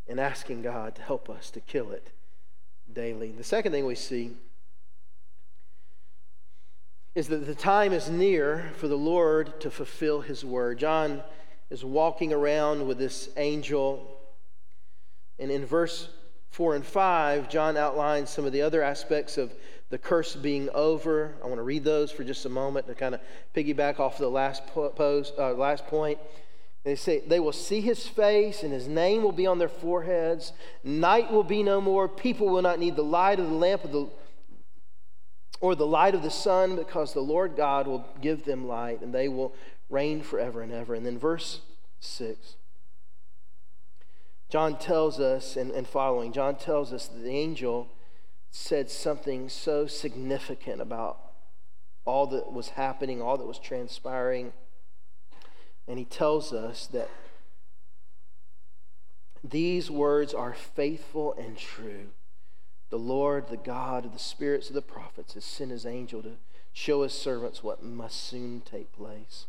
and 0.08 0.20
asking 0.20 0.62
God 0.62 0.94
to 0.96 1.02
help 1.02 1.30
us 1.30 1.50
to 1.50 1.60
kill 1.60 1.90
it 1.90 2.10
daily. 2.92 3.32
The 3.32 3.44
second 3.44 3.72
thing 3.72 3.86
we 3.86 3.94
see 3.94 4.32
is 7.14 7.28
that 7.28 7.46
the 7.46 7.54
time 7.54 7.92
is 7.92 8.10
near 8.10 8.72
for 8.76 8.88
the 8.88 8.96
Lord 8.96 9.60
to 9.60 9.70
fulfill 9.70 10.20
his 10.20 10.44
word. 10.44 10.78
John 10.78 11.22
is 11.70 11.84
walking 11.84 12.32
around 12.32 12.86
with 12.86 12.98
this 12.98 13.30
angel, 13.36 14.18
and 15.38 15.50
in 15.50 15.64
verse 15.64 16.08
4 16.50 16.76
and 16.76 16.86
5, 16.86 17.48
John 17.48 17.76
outlines 17.76 18.30
some 18.30 18.44
of 18.44 18.52
the 18.52 18.62
other 18.62 18.82
aspects 18.82 19.38
of 19.38 19.52
the 19.90 19.98
curse 19.98 20.34
being 20.34 20.68
over. 20.74 21.34
I 21.42 21.46
want 21.46 21.58
to 21.58 21.62
read 21.62 21.84
those 21.84 22.10
for 22.10 22.24
just 22.24 22.46
a 22.46 22.48
moment 22.48 22.86
to 22.88 22.94
kind 22.94 23.14
of 23.14 23.20
piggyback 23.54 24.00
off 24.00 24.18
the 24.18 24.28
last, 24.28 24.66
post, 24.66 25.34
uh, 25.38 25.52
last 25.54 25.86
point. 25.86 26.18
They 26.84 26.94
say 26.94 27.20
they 27.20 27.40
will 27.40 27.52
see 27.52 27.80
his 27.80 28.06
face 28.06 28.62
and 28.62 28.72
his 28.72 28.86
name 28.86 29.22
will 29.22 29.32
be 29.32 29.46
on 29.46 29.58
their 29.58 29.68
foreheads. 29.68 30.52
Night 30.84 31.32
will 31.32 31.42
be 31.42 31.62
no 31.62 31.80
more. 31.80 32.08
People 32.08 32.48
will 32.48 32.62
not 32.62 32.78
need 32.78 32.94
the 32.94 33.02
light 33.02 33.40
of 33.40 33.48
the 33.48 33.54
lamp 33.54 33.84
of 33.84 33.92
the, 33.92 34.08
or 35.60 35.74
the 35.74 35.86
light 35.86 36.14
of 36.14 36.22
the 36.22 36.30
sun 36.30 36.76
because 36.76 37.14
the 37.14 37.20
Lord 37.20 37.56
God 37.56 37.86
will 37.86 38.04
give 38.20 38.44
them 38.44 38.68
light 38.68 39.00
and 39.00 39.14
they 39.14 39.28
will 39.28 39.54
reign 39.88 40.20
forever 40.22 40.60
and 40.60 40.72
ever. 40.72 40.94
And 40.94 41.06
then 41.06 41.18
verse 41.18 41.60
6. 42.00 42.56
John 44.50 44.78
tells 44.78 45.18
us, 45.18 45.56
and, 45.56 45.70
and 45.70 45.88
following, 45.88 46.32
John 46.32 46.56
tells 46.56 46.92
us 46.92 47.08
that 47.08 47.24
the 47.24 47.30
angel 47.30 47.88
said 48.50 48.90
something 48.90 49.48
so 49.48 49.86
significant 49.86 50.80
about 50.80 51.18
all 52.04 52.26
that 52.28 52.52
was 52.52 52.68
happening, 52.70 53.20
all 53.20 53.38
that 53.38 53.46
was 53.46 53.58
transpiring. 53.58 54.52
And 55.86 55.98
he 55.98 56.04
tells 56.04 56.52
us 56.52 56.86
that 56.88 57.10
these 59.42 59.90
words 59.90 60.32
are 60.32 60.54
faithful 60.54 61.34
and 61.34 61.58
true. 61.58 62.06
The 62.90 62.98
Lord, 62.98 63.48
the 63.48 63.56
God 63.56 64.06
of 64.06 64.12
the 64.12 64.18
spirits 64.18 64.68
of 64.68 64.74
the 64.74 64.82
prophets, 64.82 65.34
has 65.34 65.44
sent 65.44 65.70
his 65.70 65.84
angel 65.84 66.22
to 66.22 66.36
show 66.72 67.02
his 67.02 67.12
servants 67.12 67.62
what 67.62 67.82
must 67.82 68.24
soon 68.24 68.62
take 68.62 68.92
place. 68.92 69.46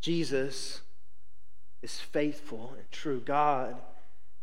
Jesus 0.00 0.80
is 1.82 2.00
faithful 2.00 2.74
and 2.76 2.90
true. 2.90 3.20
God 3.24 3.76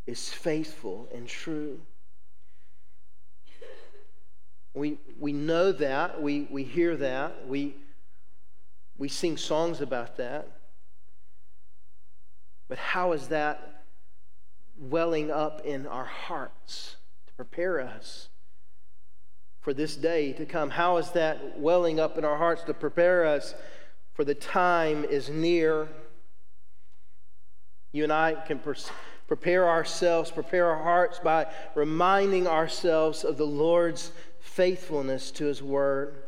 is 0.07 0.29
faithful 0.29 1.07
and 1.13 1.27
true. 1.27 1.81
We, 4.73 4.97
we 5.19 5.33
know 5.33 5.71
that, 5.73 6.21
we, 6.21 6.47
we 6.49 6.63
hear 6.63 6.95
that, 6.95 7.47
we, 7.47 7.75
we 9.01 9.09
sing 9.09 9.35
songs 9.35 9.81
about 9.81 10.17
that. 10.17 10.47
But 12.67 12.77
how 12.77 13.13
is 13.13 13.29
that 13.29 13.83
welling 14.77 15.31
up 15.31 15.65
in 15.65 15.87
our 15.87 16.05
hearts 16.05 16.97
to 17.25 17.33
prepare 17.33 17.81
us 17.81 18.29
for 19.59 19.73
this 19.73 19.95
day 19.95 20.33
to 20.33 20.45
come? 20.45 20.69
How 20.69 20.97
is 20.97 21.09
that 21.13 21.57
welling 21.57 21.99
up 21.99 22.19
in 22.19 22.23
our 22.23 22.37
hearts 22.37 22.61
to 22.65 22.75
prepare 22.75 23.25
us 23.25 23.55
for 24.13 24.23
the 24.23 24.35
time 24.35 25.03
is 25.03 25.29
near? 25.29 25.87
You 27.93 28.03
and 28.03 28.13
I 28.13 28.35
can 28.35 28.61
prepare 29.27 29.67
ourselves, 29.67 30.29
prepare 30.29 30.67
our 30.67 30.83
hearts 30.83 31.17
by 31.17 31.47
reminding 31.73 32.45
ourselves 32.45 33.23
of 33.23 33.37
the 33.37 33.47
Lord's 33.47 34.11
faithfulness 34.41 35.31
to 35.31 35.45
His 35.45 35.63
Word 35.63 36.21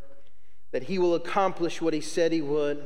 that 0.73 0.83
He 0.83 0.97
will 0.97 1.15
accomplish 1.15 1.81
what 1.81 1.93
He 1.93 2.01
said 2.01 2.33
He 2.33 2.41
would. 2.41 2.85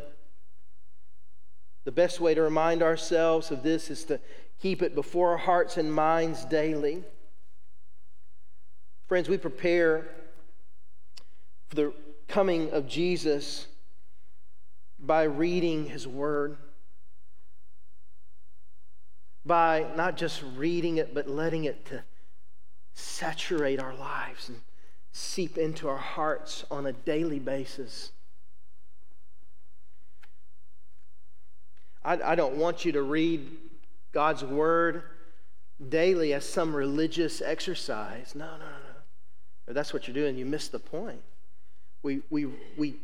The 1.86 1.92
best 1.92 2.20
way 2.20 2.36
to 2.36 2.42
remind 2.42 2.84
ourselves 2.84 3.50
of 3.50 3.64
this 3.64 3.90
is 3.90 4.04
to 4.06 4.20
keep 4.62 4.82
it 4.82 4.94
before 4.94 5.32
our 5.32 5.38
hearts 5.38 5.78
and 5.78 5.92
minds 5.92 6.44
daily. 6.46 7.04
Friends, 9.08 9.30
we 9.30 9.38
prepare 9.38 10.06
for 11.70 11.76
the 11.78 11.94
coming 12.28 12.70
of 12.72 12.88
Jesus 12.88 13.68
by 15.00 15.24
reading 15.24 15.86
His 15.86 16.06
Word, 16.06 16.58
by 19.46 19.86
not 19.96 20.18
just 20.18 20.44
reading 20.58 20.98
it, 20.98 21.14
but 21.14 21.30
letting 21.30 21.64
it 21.64 21.86
to 21.86 22.04
saturate 22.94 23.80
our 23.80 23.94
lives 23.94 24.50
and 24.50 24.60
seep 25.18 25.58
into 25.58 25.90
our 25.90 25.98
hearts 25.98 26.64
on 26.70 26.86
a 26.86 26.94
daily 26.94 27.40
basis. 27.40 28.12
I, 32.06 32.20
I 32.22 32.36
don't 32.36 32.56
want 32.56 32.86
you 32.86 32.92
to 32.92 33.02
read 33.02 33.50
God's 34.12 34.44
Word 34.44 35.02
daily 35.90 36.34
as 36.34 36.48
some 36.48 36.76
religious 36.76 37.42
exercise. 37.42 38.36
No, 38.36 38.46
no, 38.46 38.58
no, 38.58 38.66
no. 38.66 39.00
If 39.68 39.74
that's 39.74 39.92
what 39.92 40.08
you're 40.08 40.14
doing, 40.14 40.38
you 40.38 40.46
miss 40.46 40.68
the 40.68 40.80
point. 40.80 41.22
We, 42.04 42.22
we, 42.30 42.46
we, 42.78 42.98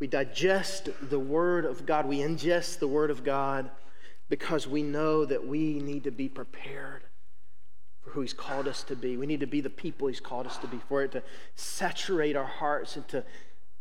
we 0.00 0.08
digest 0.08 0.88
the 1.08 1.20
Word 1.20 1.64
of 1.64 1.86
God, 1.86 2.06
we 2.06 2.18
ingest 2.18 2.80
the 2.80 2.88
Word 2.88 3.12
of 3.12 3.22
God 3.22 3.70
because 4.28 4.66
we 4.66 4.82
know 4.82 5.24
that 5.24 5.46
we 5.46 5.74
need 5.74 6.02
to 6.02 6.10
be 6.10 6.28
prepared 6.28 7.04
for 8.02 8.10
who 8.10 8.20
He's 8.20 8.32
called 8.32 8.66
us 8.66 8.82
to 8.84 8.96
be. 8.96 9.16
We 9.16 9.26
need 9.26 9.40
to 9.40 9.46
be 9.46 9.60
the 9.60 9.70
people 9.70 10.08
He's 10.08 10.20
called 10.20 10.46
us 10.46 10.56
to 10.58 10.66
be, 10.66 10.78
for 10.88 11.02
it 11.02 11.12
to 11.12 11.22
saturate 11.54 12.36
our 12.36 12.44
hearts 12.44 12.96
and 12.96 13.06
to, 13.08 13.24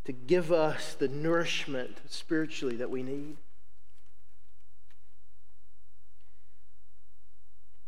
to 0.05 0.11
give 0.11 0.51
us 0.51 0.93
the 0.93 1.07
nourishment 1.07 1.97
spiritually 2.07 2.75
that 2.77 2.89
we 2.89 3.03
need. 3.03 3.37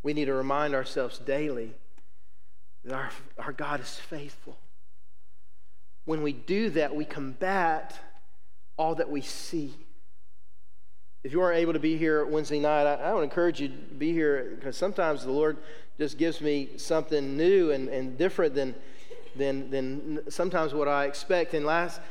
We 0.04 0.14
need 0.14 0.26
to 0.26 0.34
remind 0.34 0.74
ourselves 0.74 1.20
daily 1.20 1.74
that 2.84 2.94
our, 2.94 3.10
our 3.38 3.52
God 3.52 3.82
is 3.82 3.96
faithful. 3.96 4.58
When 6.06 6.24
we 6.24 6.34
do 6.34 6.72
that, 6.72 6.96
we 6.96 7.06
combat 7.06 8.00
all 8.78 8.96
that 8.96 9.10
we 9.10 9.22
see. 9.22 9.76
If 11.24 11.32
you 11.32 11.42
aren't 11.42 11.60
able 11.60 11.74
to 11.74 11.80
be 11.80 11.98
here 11.98 12.26
Wednesday 12.26 12.60
night, 12.60 12.88
I, 12.88 12.96
I 12.96 13.14
would 13.14 13.24
encourage 13.24 13.62
you 13.62 13.68
to 13.68 13.76
be 13.76 14.12
here 14.12 14.56
because 14.56 14.76
sometimes 14.76 15.24
the 15.24 15.32
Lord 15.32 15.58
just 16.02 16.18
gives 16.18 16.42
me 16.42 16.68
something 16.78 17.38
new 17.38 17.70
and, 17.70 17.88
and 17.88 18.18
different 18.18 18.56
than, 18.56 18.74
than, 19.36 19.70
than 19.70 20.32
sometimes 20.32 20.74
what 20.74 20.88
I 20.88 21.06
expect. 21.06 21.54
And 21.54 21.64
last 21.64 22.02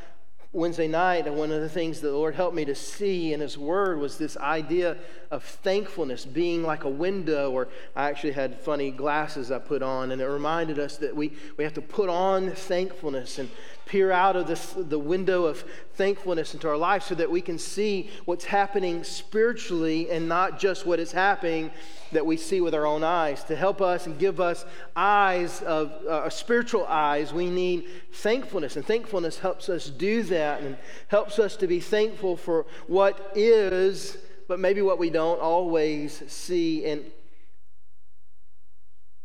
Wednesday 0.53 0.87
night, 0.87 1.27
one 1.35 1.51
of 1.51 1.61
the 1.61 1.69
things 1.69 2.01
the 2.01 2.13
Lord 2.13 2.37
helped 2.37 2.55
me 2.55 2.65
to 2.67 2.75
see 2.77 3.33
in 3.33 3.41
His 3.41 3.59
Word 3.59 3.99
was 3.99 4.17
this 4.17 4.37
idea 4.37 4.97
of 5.31 5.45
thankfulness 5.45 6.25
being 6.25 6.63
like 6.63 6.85
a 6.85 6.89
window. 6.89 7.53
Or 7.53 7.69
I 7.95 8.09
actually 8.09 8.33
had 8.33 8.61
funny 8.61 8.91
glasses 8.91 9.51
I 9.51 9.59
put 9.59 9.83
on, 9.83 10.11
and 10.11 10.21
it 10.21 10.27
reminded 10.27 10.79
us 10.79 10.97
that 10.99 11.15
we, 11.15 11.33
we 11.57 11.65
have 11.65 11.75
to 11.75 11.83
put 11.83 12.09
on 12.09 12.51
thankfulness 12.51 13.39
and 13.39 13.49
peer 13.87 14.13
out 14.13 14.37
of 14.37 14.47
this, 14.47 14.73
the 14.77 14.99
window 14.99 15.45
of 15.45 15.65
thankfulness 15.95 16.55
into 16.55 16.69
our 16.69 16.77
life 16.77 17.03
so 17.03 17.15
that 17.17 17.29
we 17.29 17.41
can 17.41 17.59
see 17.59 18.09
what's 18.25 18.45
happening 18.45 19.03
spiritually 19.03 20.09
and 20.11 20.29
not 20.29 20.61
just 20.61 20.87
what 20.87 21.01
is 21.01 21.11
happening 21.11 21.71
that 22.13 22.25
we 22.25 22.37
see 22.37 22.61
with 22.61 22.73
our 22.73 22.87
own 22.87 23.03
eyes. 23.03 23.43
To 23.45 23.57
help 23.57 23.81
us 23.81 24.07
and 24.07 24.17
give 24.19 24.41
us 24.41 24.65
eyes 24.95 25.63
of 25.63 25.91
uh, 26.07 26.31
spiritual 26.31 26.87
eyes, 26.87 27.33
we 27.33 27.51
need 27.51 27.89
thankfulness, 28.13 28.77
and 28.77 28.87
thankfulness 28.87 29.39
helps 29.41 29.69
us 29.69 29.91
do 29.91 30.23
that 30.25 30.61
and 30.63 30.77
helps 31.09 31.39
us 31.39 31.57
to 31.57 31.67
be 31.67 31.81
thankful 31.81 32.37
for 32.37 32.67
what 32.87 33.33
is, 33.35 34.19
but 34.51 34.59
maybe 34.59 34.83
what 34.83 34.99
we 34.99 35.11
don't 35.11 35.41
always 35.41 36.25
see. 36.27 36.85
And 36.85 37.05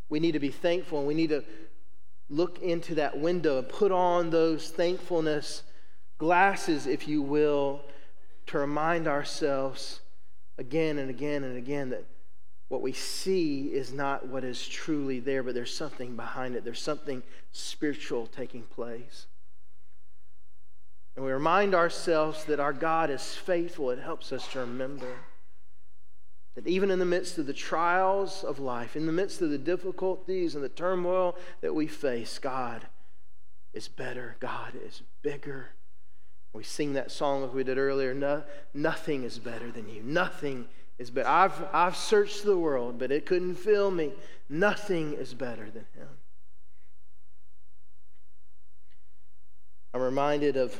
we 0.08 0.20
need 0.20 0.34
to 0.34 0.40
be 0.40 0.52
thankful, 0.52 1.00
and 1.00 1.08
we 1.08 1.16
need 1.16 1.30
to 1.30 1.44
look 2.30 2.60
into 2.60 2.94
that 2.94 3.18
window 3.18 3.58
and 3.58 3.68
put 3.68 3.92
on 3.92 4.30
those 4.30 4.70
thankfulness 4.70 5.64
glasses, 6.20 6.86
if 6.86 7.08
you 7.08 7.24
will, 7.24 7.82
to 8.46 8.60
remind 8.60 9.08
ourselves 9.08 10.02
again 10.60 11.00
and 11.00 11.10
again 11.10 11.44
and 11.44 11.58
again 11.58 11.90
that 11.90 12.06
what 12.68 12.84
we 12.84 12.94
see 12.94 13.64
is 13.74 13.92
not 13.92 14.28
what 14.28 14.44
is 14.44 14.68
truly 14.68 15.20
there, 15.20 15.42
but 15.42 15.56
there's 15.56 15.76
something 15.76 16.16
behind 16.16 16.56
it. 16.56 16.64
There's 16.64 16.80
something 16.80 17.24
spiritual 17.52 18.28
taking 18.28 18.62
place. 18.62 19.26
And 21.16 21.24
we 21.24 21.32
remind 21.32 21.74
ourselves 21.74 22.44
that 22.46 22.60
our 22.60 22.74
God 22.74 23.10
is 23.10 23.34
faithful. 23.34 23.90
It 23.90 24.00
helps 24.00 24.32
us 24.34 24.48
to 24.50 24.60
remember. 24.60 25.14
That 26.56 26.68
even 26.68 26.92
in 26.92 27.00
the 27.00 27.06
midst 27.06 27.38
of 27.38 27.46
the 27.46 27.54
trials 27.54 28.44
of 28.44 28.60
life, 28.60 28.96
in 28.96 29.06
the 29.06 29.12
midst 29.12 29.42
of 29.42 29.50
the 29.50 29.58
difficulties 29.58 30.56
and 30.56 30.64
the 30.64 30.70
turmoil 30.70 31.36
that 31.62 31.74
we 31.74 31.88
face, 31.88 32.38
God 32.40 32.88
is 33.74 33.88
better. 33.88 34.36
God 34.40 34.74
is 34.86 35.04
bigger. 35.22 35.70
We 36.54 36.64
sing 36.64 36.94
that 36.94 37.12
song 37.12 37.44
as 37.44 37.52
we 37.52 37.64
did 37.64 37.78
earlier 37.78 38.14
no, 38.14 38.44
nothing 38.74 39.24
is 39.24 39.40
better 39.40 39.70
than 39.70 39.90
you. 39.90 40.02
Nothing 40.04 40.68
is 40.98 41.10
better. 41.12 41.28
I've, 41.28 41.64
I've 41.74 41.98
searched 41.98 42.46
the 42.46 42.58
world, 42.58 42.98
but 42.98 43.12
it 43.12 43.26
couldn't 43.26 43.56
fill 43.56 43.92
me. 43.92 44.14
Nothing 44.48 45.14
is 45.14 45.34
better 45.34 45.66
than 45.70 45.86
Him. 45.94 46.08
I'm 49.94 50.02
reminded 50.02 50.56
of 50.56 50.80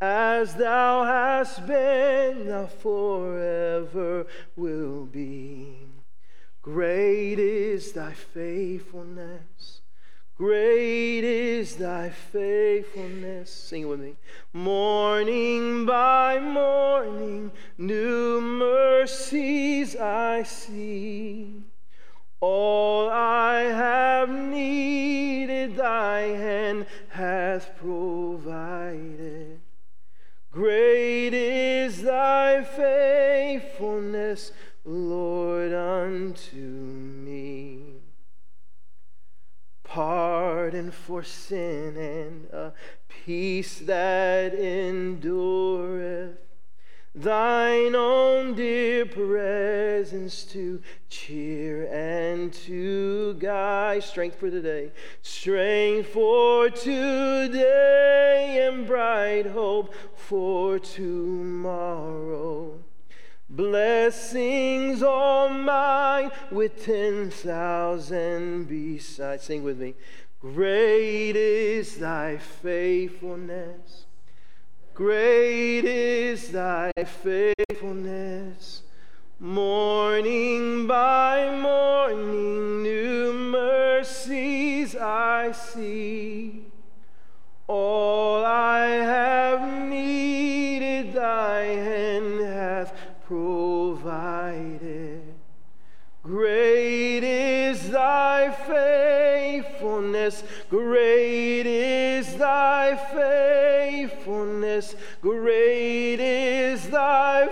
As 0.00 0.54
thou 0.56 1.04
hast 1.04 1.66
been, 1.66 2.48
thou 2.48 2.66
forever 2.66 4.26
will 4.54 5.06
be. 5.06 5.86
Great 6.60 7.38
is 7.38 7.92
thy 7.92 8.12
faithfulness. 8.12 9.80
Great 10.36 11.24
is 11.24 11.76
thy 11.76 12.10
faithfulness. 12.10 13.50
Sing 13.50 13.82
it 13.82 13.86
with 13.86 14.00
me. 14.00 14.16
Morning 14.52 15.86
by 15.86 16.40
morning, 16.40 17.50
new 17.78 18.42
mercies 18.42 19.96
I 19.96 20.42
see. 20.42 21.62
All 22.40 23.08
I 23.08 23.60
have 23.60 24.28
needed, 24.28 25.76
thy 25.76 26.20
hand 26.20 26.84
hath 27.08 27.78
provided. 27.78 29.55
Great 30.56 31.34
is 31.34 32.00
thy 32.00 32.64
faithfulness. 32.64 34.52
Lord, 34.86 35.74
unto 35.74 36.56
me. 36.56 38.00
Pardon 39.84 40.92
for 40.92 41.22
sin 41.22 41.98
and 41.98 42.46
a 42.54 42.72
peace 43.06 43.80
that 43.80 44.54
endureth. 44.54 46.38
Thine 47.14 47.94
own 47.94 48.54
dear 48.54 49.06
presence 49.06 50.44
to 50.44 50.82
cheer 51.08 51.88
and 51.90 52.52
to 52.52 53.34
guide. 53.34 54.04
Strength 54.04 54.38
for 54.38 54.50
today. 54.50 54.92
Strength 55.22 56.10
for 56.10 56.68
today 56.68 58.68
and 58.68 58.86
bright 58.86 59.46
hope 59.46 59.94
for 60.28 60.78
tomorrow. 60.80 62.72
Blessings 63.48 65.00
all 65.00 65.48
mine 65.48 66.32
with 66.50 66.84
10,000 66.84 68.64
besides. 68.64 69.44
Sing 69.44 69.62
with 69.62 69.78
me. 69.78 69.94
Great 70.40 71.36
is 71.36 71.98
thy 71.98 72.38
faithfulness. 72.38 74.06
Great 74.94 75.84
is 75.84 76.50
thy 76.50 76.90
faithfulness. 77.04 78.82
Morning 79.38 80.88
by 80.88 81.56
morning, 81.56 82.82
new 82.82 83.32
mercies 83.32 84.96
I 84.96 85.52
see. 85.52 86.64
All 87.68 88.44
I 88.44 88.86
have 88.86 89.75
faithfulness, 100.30 100.66
great 100.70 101.66
is 101.66 102.36
thy 102.36 102.96
faithfulness, 103.12 104.94
great 105.20 106.20
is 106.20 106.88
thy 106.88 107.48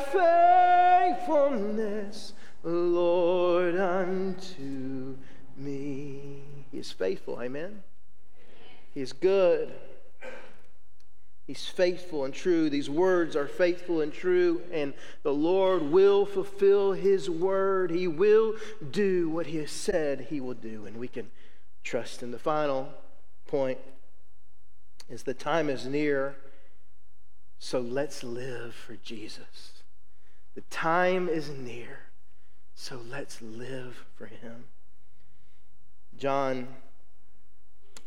faithfulness, 1.16 2.32
Lord, 2.62 3.76
unto 3.76 5.16
me. 5.56 6.42
He 6.70 6.78
is 6.78 6.92
faithful, 6.92 7.40
amen? 7.40 7.82
He 8.92 9.00
is 9.00 9.12
good. 9.12 9.72
He's 11.46 11.66
faithful 11.66 12.24
and 12.24 12.32
true. 12.32 12.70
These 12.70 12.88
words 12.88 13.36
are 13.36 13.46
faithful 13.46 14.00
and 14.00 14.10
true, 14.10 14.62
and 14.72 14.94
the 15.22 15.34
Lord 15.34 15.82
will 15.82 16.24
fulfill 16.24 16.92
His 16.92 17.28
word. 17.28 17.90
He 17.90 18.08
will 18.08 18.54
do 18.90 19.28
what 19.28 19.48
He 19.48 19.58
has 19.58 19.70
said 19.70 20.28
He 20.30 20.40
will 20.40 20.54
do, 20.54 20.86
and 20.86 20.96
we 20.96 21.06
can 21.06 21.30
trust 21.84 22.22
in 22.22 22.32
the 22.32 22.38
final 22.38 22.88
point 23.46 23.78
is 25.08 25.22
the 25.22 25.34
time 25.34 25.68
is 25.68 25.86
near, 25.86 26.34
so 27.58 27.78
let's 27.78 28.24
live 28.24 28.74
for 28.74 28.96
Jesus. 28.96 29.82
The 30.54 30.62
time 30.62 31.28
is 31.28 31.50
near, 31.50 31.98
so 32.74 33.00
let's 33.08 33.40
live 33.42 34.04
for 34.16 34.26
Him. 34.26 34.64
John 36.18 36.68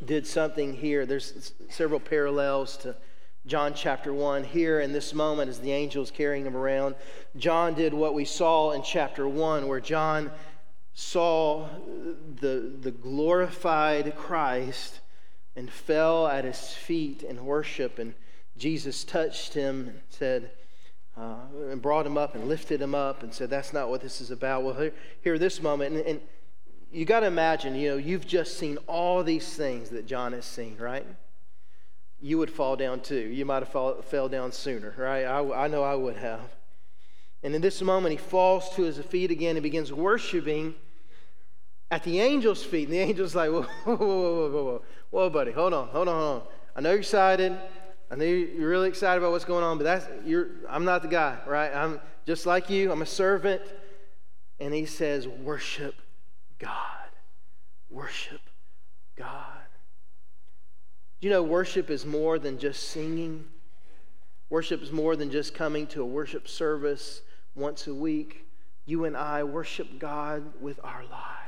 did 0.04 0.26
something 0.26 0.74
here. 0.74 1.06
There's 1.06 1.54
several 1.70 2.00
parallels 2.00 2.78
to 2.78 2.96
John 3.46 3.74
chapter 3.74 4.14
1. 4.14 4.44
Here 4.44 4.80
in 4.80 4.92
this 4.92 5.14
moment, 5.14 5.50
as 5.50 5.60
the 5.60 5.72
angels 5.72 6.12
carrying 6.12 6.46
him 6.46 6.56
around, 6.56 6.96
John 7.38 7.74
did 7.74 7.94
what 7.94 8.14
we 8.14 8.26
saw 8.26 8.72
in 8.72 8.84
chapter 8.84 9.28
1, 9.28 9.68
where 9.68 9.80
John 9.80 10.32
saw 11.00 11.68
the, 12.42 12.74
the 12.82 12.90
glorified 12.90 14.16
Christ 14.16 15.00
and 15.56 15.70
fell 15.70 16.26
at 16.26 16.44
his 16.44 16.72
feet 16.72 17.22
in 17.22 17.46
worship. 17.46 18.00
And 18.00 18.16
Jesus 18.58 19.04
touched 19.04 19.54
him 19.54 19.90
and 19.90 20.02
said, 20.10 20.50
uh, 21.16 21.36
and 21.70 21.82
brought 21.82 22.08
him 22.08 22.18
up 22.18 22.34
and 22.34 22.48
lifted 22.48 22.82
him 22.82 22.96
up 22.96 23.22
and 23.22 23.32
said, 23.32 23.52
That's 23.52 23.74
not 23.74 23.90
what 23.90 24.02
this 24.02 24.22
is 24.22 24.32
about. 24.32 24.64
Well, 24.64 24.74
here, 24.74 24.94
here 25.22 25.38
this 25.38 25.62
moment, 25.62 25.96
and, 25.96 26.06
and 26.06 26.22
you 26.92 27.06
got 27.06 27.20
to 27.20 27.28
imagine, 27.28 27.76
you 27.76 27.90
know, 27.90 27.98
you've 27.98 28.26
just 28.26 28.58
seen 28.58 28.78
all 28.88 29.24
these 29.24 29.48
things 29.54 29.90
that 29.90 30.08
John 30.08 30.34
has 30.34 30.46
seen, 30.46 30.78
right? 30.80 31.06
you 32.20 32.40
would 32.40 32.50
fall 32.50 32.76
down 32.76 33.02
too. 33.02 33.16
You 33.20 33.46
might 33.46 33.60
have 33.60 33.70
fall, 33.70 34.02
fell 34.02 34.28
down 34.28 34.52
sooner, 34.52 34.96
right? 34.98 35.26
I, 35.26 35.66
I 35.66 35.68
know 35.68 35.84
I 35.84 35.94
would 35.94 36.18
have. 36.18 36.56
And 37.44 37.54
in 37.54 37.62
this 37.62 37.84
moment, 37.84 38.14
he 38.14 38.18
falls 38.18 38.70
to 38.72 38.82
his 38.82 38.98
feet 38.98 39.30
again 39.30 39.56
and 39.56 39.62
begins 39.62 39.94
worshiping 39.94 40.74
at 41.90 42.04
the 42.04 42.20
angel's 42.20 42.64
feet. 42.64 42.88
And 42.88 42.94
the 42.94 43.00
angel's 43.00 43.36
like, 43.36 43.50
whoa, 43.52 43.64
whoa, 43.64 43.96
whoa, 43.96 43.96
whoa, 43.96 44.50
whoa, 44.50 44.82
whoa, 45.10 45.30
buddy, 45.30 45.52
hold 45.52 45.74
on, 45.74 45.88
hold 45.90 46.08
on, 46.08 46.16
hold 46.16 46.42
on. 46.42 46.48
I 46.76 46.82
know 46.82 46.92
you're 46.92 47.00
excited. 47.00 47.58
I 48.10 48.16
know 48.16 48.26
you're 48.26 48.70
really 48.70 48.88
excited 48.88 49.18
about 49.18 49.32
what's 49.32 49.46
going 49.46 49.64
on, 49.64 49.78
but 49.78 49.84
that's 49.84 50.08
you're 50.26 50.48
I'm 50.70 50.86
not 50.86 51.02
the 51.02 51.08
guy, 51.08 51.40
right? 51.46 51.74
I'm 51.74 52.00
just 52.26 52.46
like 52.46 52.70
you, 52.70 52.92
I'm 52.92 53.02
a 53.02 53.06
servant. 53.06 53.62
And 54.60 54.74
he 54.74 54.86
says, 54.86 55.28
worship 55.28 55.96
God. 56.58 57.10
Worship 57.90 58.42
God. 59.16 59.68
Do 61.20 61.28
you 61.28 61.34
know 61.34 61.44
worship 61.44 61.90
is 61.90 62.06
more 62.06 62.40
than 62.40 62.58
just 62.60 62.90
singing? 62.90 63.46
Worship 64.50 64.82
is 64.82 64.92
more 64.92 65.16
than 65.16 65.30
just 65.30 65.54
coming 65.54 65.88
to 65.88 66.02
a 66.02 66.06
worship 66.06 66.48
service 66.48 67.22
once 67.56 67.88
a 67.88 67.94
week. 67.94 68.46
You 68.86 69.06
and 69.06 69.18
I 69.18 69.44
worship 69.44 70.00
God 70.00 70.44
with 70.62 70.80
our 70.84 71.04
lives. 71.12 71.47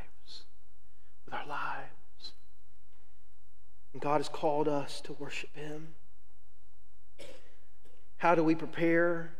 With 1.30 1.40
our 1.40 1.48
lives. 1.48 2.32
And 3.94 4.02
God 4.02 4.18
has 4.18 4.30
called 4.30 4.68
us 4.68 5.00
to 5.02 5.14
worship 5.14 5.56
Him. 5.56 5.90
How 8.18 8.34
do 8.34 8.44
we 8.44 8.56
prepare 8.56 9.34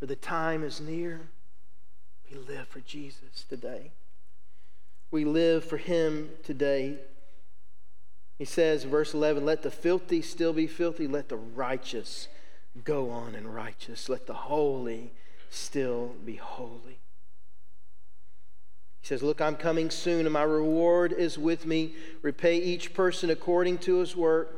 for 0.00 0.06
the 0.06 0.16
time 0.16 0.64
is 0.64 0.80
near? 0.80 1.28
We 2.30 2.38
live 2.38 2.68
for 2.68 2.80
Jesus 2.80 3.44
today. 3.46 3.90
We 5.10 5.26
live 5.26 5.66
for 5.66 5.76
Him 5.76 6.30
today. 6.44 6.96
He 8.38 8.46
says, 8.46 8.84
verse 8.84 9.12
11, 9.12 9.44
let 9.44 9.60
the 9.62 9.70
filthy 9.70 10.22
still 10.22 10.54
be 10.54 10.66
filthy, 10.66 11.06
let 11.06 11.28
the 11.28 11.36
righteous 11.36 12.28
go 12.84 13.10
on 13.10 13.34
in 13.34 13.46
righteous, 13.48 14.08
let 14.08 14.26
the 14.26 14.32
holy 14.32 15.12
still 15.50 16.14
be 16.24 16.36
holy. 16.36 17.00
He 19.00 19.06
says, 19.06 19.22
Look, 19.22 19.40
I'm 19.40 19.56
coming 19.56 19.90
soon, 19.90 20.26
and 20.26 20.32
my 20.32 20.42
reward 20.42 21.12
is 21.12 21.38
with 21.38 21.66
me. 21.66 21.94
Repay 22.22 22.58
each 22.58 22.94
person 22.94 23.30
according 23.30 23.78
to 23.78 23.98
his 23.98 24.16
work. 24.16 24.54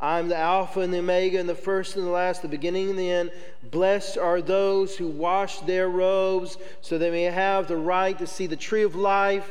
I'm 0.00 0.28
the 0.28 0.36
Alpha 0.36 0.80
and 0.80 0.92
the 0.92 0.98
Omega, 0.98 1.38
and 1.38 1.48
the 1.48 1.54
first 1.54 1.96
and 1.96 2.06
the 2.06 2.10
last, 2.10 2.42
the 2.42 2.48
beginning 2.48 2.90
and 2.90 2.98
the 2.98 3.10
end. 3.10 3.30
Blessed 3.62 4.18
are 4.18 4.42
those 4.42 4.96
who 4.96 5.08
wash 5.08 5.60
their 5.60 5.88
robes, 5.88 6.58
so 6.80 6.98
they 6.98 7.10
may 7.10 7.22
have 7.22 7.68
the 7.68 7.76
right 7.76 8.18
to 8.18 8.26
see 8.26 8.46
the 8.46 8.56
tree 8.56 8.82
of 8.82 8.96
life, 8.96 9.50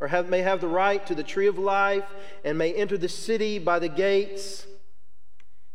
or 0.00 0.08
have, 0.08 0.28
may 0.28 0.42
have 0.42 0.60
the 0.60 0.68
right 0.68 1.06
to 1.06 1.14
the 1.14 1.22
tree 1.22 1.46
of 1.46 1.58
life, 1.58 2.04
and 2.44 2.58
may 2.58 2.74
enter 2.74 2.98
the 2.98 3.08
city 3.08 3.58
by 3.58 3.78
the 3.78 3.88
gates. 3.88 4.66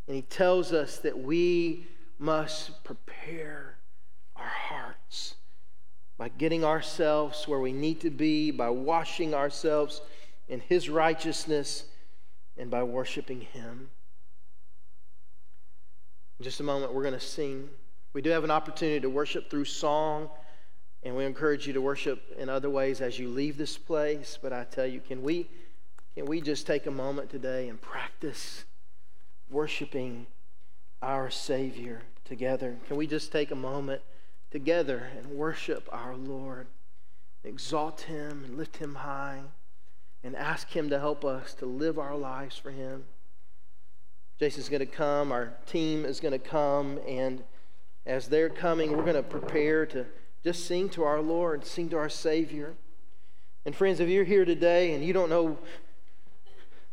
And 0.08 0.16
he 0.16 0.22
tells 0.22 0.74
us 0.74 0.98
that 1.00 1.18
we 1.18 1.88
must 2.20 2.84
prepare 2.84 3.63
by 6.24 6.30
getting 6.30 6.64
ourselves 6.64 7.50
where 7.50 7.60
we 7.60 7.74
need 7.74 8.00
to 8.00 8.10
be, 8.10 8.50
by 8.50 8.70
washing 8.70 9.34
ourselves 9.34 10.00
in 10.48 10.62
his 10.62 10.90
righteousness, 10.90 11.84
and 12.58 12.72
by 12.72 12.82
worshiping 12.82 13.42
him. 13.42 13.90
In 16.40 16.46
just 16.46 16.62
a 16.62 16.64
moment, 16.64 16.94
we're 16.94 17.04
going 17.04 17.14
to 17.14 17.20
sing. 17.20 17.68
We 18.14 18.22
do 18.22 18.30
have 18.30 18.46
an 18.46 18.52
opportunity 18.52 19.02
to 19.02 19.10
worship 19.10 19.50
through 19.50 19.66
song, 19.66 20.30
and 21.04 21.14
we 21.14 21.26
encourage 21.26 21.68
you 21.68 21.74
to 21.74 21.82
worship 21.82 22.22
in 22.38 22.48
other 22.48 22.70
ways 22.70 23.02
as 23.02 23.20
you 23.20 23.28
leave 23.28 23.58
this 23.58 23.78
place. 23.78 24.40
But 24.42 24.54
I 24.54 24.64
tell 24.64 24.88
you, 24.88 25.02
can 25.02 25.24
we, 25.24 25.50
can 26.16 26.26
we 26.26 26.40
just 26.40 26.66
take 26.66 26.86
a 26.86 26.92
moment 26.92 27.32
today 27.32 27.68
and 27.68 27.82
practice 27.82 28.64
worshiping 29.50 30.28
our 31.02 31.30
Savior 31.30 32.04
together? 32.24 32.78
Can 32.88 32.96
we 32.96 33.08
just 33.08 33.34
take 33.34 33.52
a 33.52 33.56
moment 33.56 34.02
together 34.54 35.10
and 35.18 35.26
worship 35.32 35.90
our 35.92 36.16
Lord, 36.16 36.68
exalt 37.44 38.02
Him 38.02 38.44
and 38.46 38.56
lift 38.56 38.78
Him 38.78 38.96
high, 38.96 39.42
and 40.24 40.36
ask 40.36 40.70
Him 40.70 40.90
to 40.92 41.00
help 41.00 41.26
us 41.26 41.56
to 41.56 41.66
live 41.66 41.98
our 41.98 42.16
lives 42.16 42.56
for 42.56 42.70
Him? 42.70 43.04
Jason's 44.40 44.70
going 44.70 44.80
to 44.80 44.86
come, 44.86 45.32
our 45.32 45.54
team 45.66 46.06
is 46.06 46.20
going 46.20 46.32
to 46.32 46.40
come, 46.40 47.00
and 47.08 47.44
as 48.06 48.28
they're 48.28 48.50
coming, 48.50 48.96
we're 48.96 49.04
going 49.04 49.16
to 49.16 49.24
prepare 49.24 49.88
to 49.88 50.06
just 50.44 50.66
sing 50.66 50.88
to 50.90 51.04
our 51.04 51.20
Lord, 51.20 51.66
sing 51.66 51.90
to 51.90 51.98
our 51.98 52.10
Savior. 52.10 52.76
And 53.66 53.76
friends, 53.76 54.00
if 54.00 54.10
you're 54.10 54.24
here 54.24 54.46
today 54.46 54.94
and 54.94 55.04
you 55.04 55.14
don't 55.14 55.30
know 55.30 55.58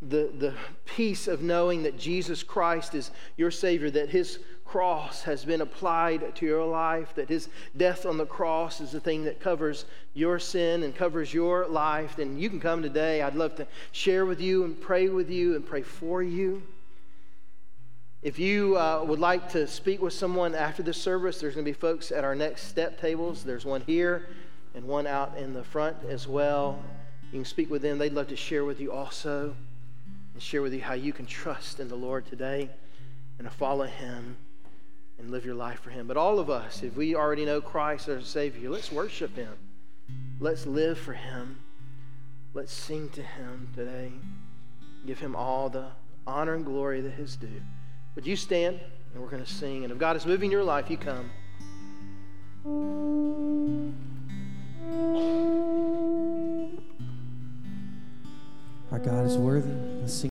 the, 0.01 0.31
the 0.39 0.55
peace 0.87 1.29
of 1.29 1.43
knowing 1.43 1.83
that 1.83 1.99
Jesus 1.99 2.43
Christ 2.43 2.95
is 2.95 3.11
your 3.37 3.51
Savior, 3.51 3.91
that 3.91 4.09
His 4.09 4.39
cross 4.71 5.23
has 5.25 5.45
been 5.45 5.63
applied 5.63 6.33
to 6.37 6.47
your 6.47 6.65
life, 6.65 7.13
that 7.17 7.29
His 7.29 7.49
death 7.77 8.07
on 8.07 8.17
the 8.17 8.25
cross 8.25 8.81
is 8.81 8.93
the 8.93 9.01
thing 9.01 9.25
that 9.25 9.41
covers 9.41 9.85
your 10.15 10.39
sin 10.39 10.85
and 10.85 10.95
covers 10.95 11.35
your 11.35 11.67
life, 11.67 12.15
then 12.15 12.39
you 12.39 12.49
can 12.49 12.61
come 12.61 12.81
today. 12.81 13.21
I'd 13.21 13.35
love 13.35 13.57
to 13.57 13.67
share 13.91 14.27
with 14.27 14.41
you 14.41 14.63
and 14.63 14.81
pray 14.81 15.09
with 15.09 15.29
you 15.29 15.57
and 15.57 15.67
pray 15.67 15.83
for 15.83 16.23
you. 16.23 16.63
If 18.23 18.39
you 18.39 18.79
uh, 18.79 19.03
would 19.05 19.19
like 19.19 19.49
to 19.51 19.67
speak 19.67 20.01
with 20.01 20.13
someone 20.13 20.55
after 20.55 20.85
the 20.85 20.95
service, 20.95 21.41
there's 21.41 21.55
going 21.55 21.65
to 21.65 21.73
be 21.73 21.77
folks 21.77 22.13
at 22.13 22.23
our 22.23 22.37
next 22.37 22.69
step 22.69 23.01
tables. 23.01 23.43
There's 23.43 23.65
one 23.65 23.81
here 23.81 24.29
and 24.77 24.87
one 24.87 25.09
out 25.09 25.37
in 25.37 25.53
the 25.53 25.65
front 25.65 25.97
as 26.09 26.29
well. 26.29 26.79
You 27.33 27.41
can 27.41 27.45
speak 27.45 27.71
with 27.71 27.83
them. 27.83 27.99
They'd 27.99 28.13
love 28.13 28.29
to 28.29 28.37
share 28.37 28.65
with 28.65 28.79
you 28.79 28.93
also 28.93 29.57
and 30.33 30.41
share 30.41 30.63
with 30.63 30.73
you 30.73 30.81
how 30.81 30.95
you 30.95 31.13
can 31.13 31.27
trust 31.27 31.81
in 31.81 31.89
the 31.89 31.97
Lord 31.97 32.25
today 32.25 32.71
and 33.39 33.49
to 33.49 33.53
follow 33.53 33.87
Him 33.87 34.37
and 35.21 35.31
live 35.31 35.45
your 35.45 35.55
life 35.55 35.81
for 35.81 35.91
Him. 35.91 36.07
But 36.07 36.17
all 36.17 36.39
of 36.39 36.51
us, 36.51 36.83
if 36.83 36.97
we 36.97 37.15
already 37.15 37.45
know 37.45 37.61
Christ 37.61 38.09
as 38.09 38.27
Savior, 38.27 38.71
let's 38.71 38.91
worship 38.91 39.37
Him. 39.37 39.53
Let's 40.41 40.67
live 40.67 40.99
for 40.99 41.13
Him. 41.13 41.61
Let's 42.55 42.73
sing 42.73 43.11
to 43.11 43.23
Him 43.23 43.69
today. 43.75 44.13
Give 45.07 45.19
Him 45.19 45.37
all 45.37 45.69
the 45.69 45.89
honor 46.27 46.55
and 46.55 46.65
glory 46.65 47.01
that 47.03 47.11
His 47.11 47.37
due. 47.37 47.63
Would 48.15 48.27
you 48.27 48.37
stand 48.37 48.81
and 49.13 49.23
we're 49.23 49.29
going 49.29 49.45
to 49.45 49.51
sing? 49.51 49.85
And 49.85 49.93
if 49.93 49.99
God 49.99 50.17
is 50.17 50.27
moving 50.27 50.51
your 50.51 50.65
life, 50.65 50.91
you 50.91 50.97
come. 50.97 51.31
Our 58.91 58.99
God 58.99 59.27
is 59.27 59.37
worthy. 59.37 59.71
Let's 60.01 60.15
sing. 60.15 60.29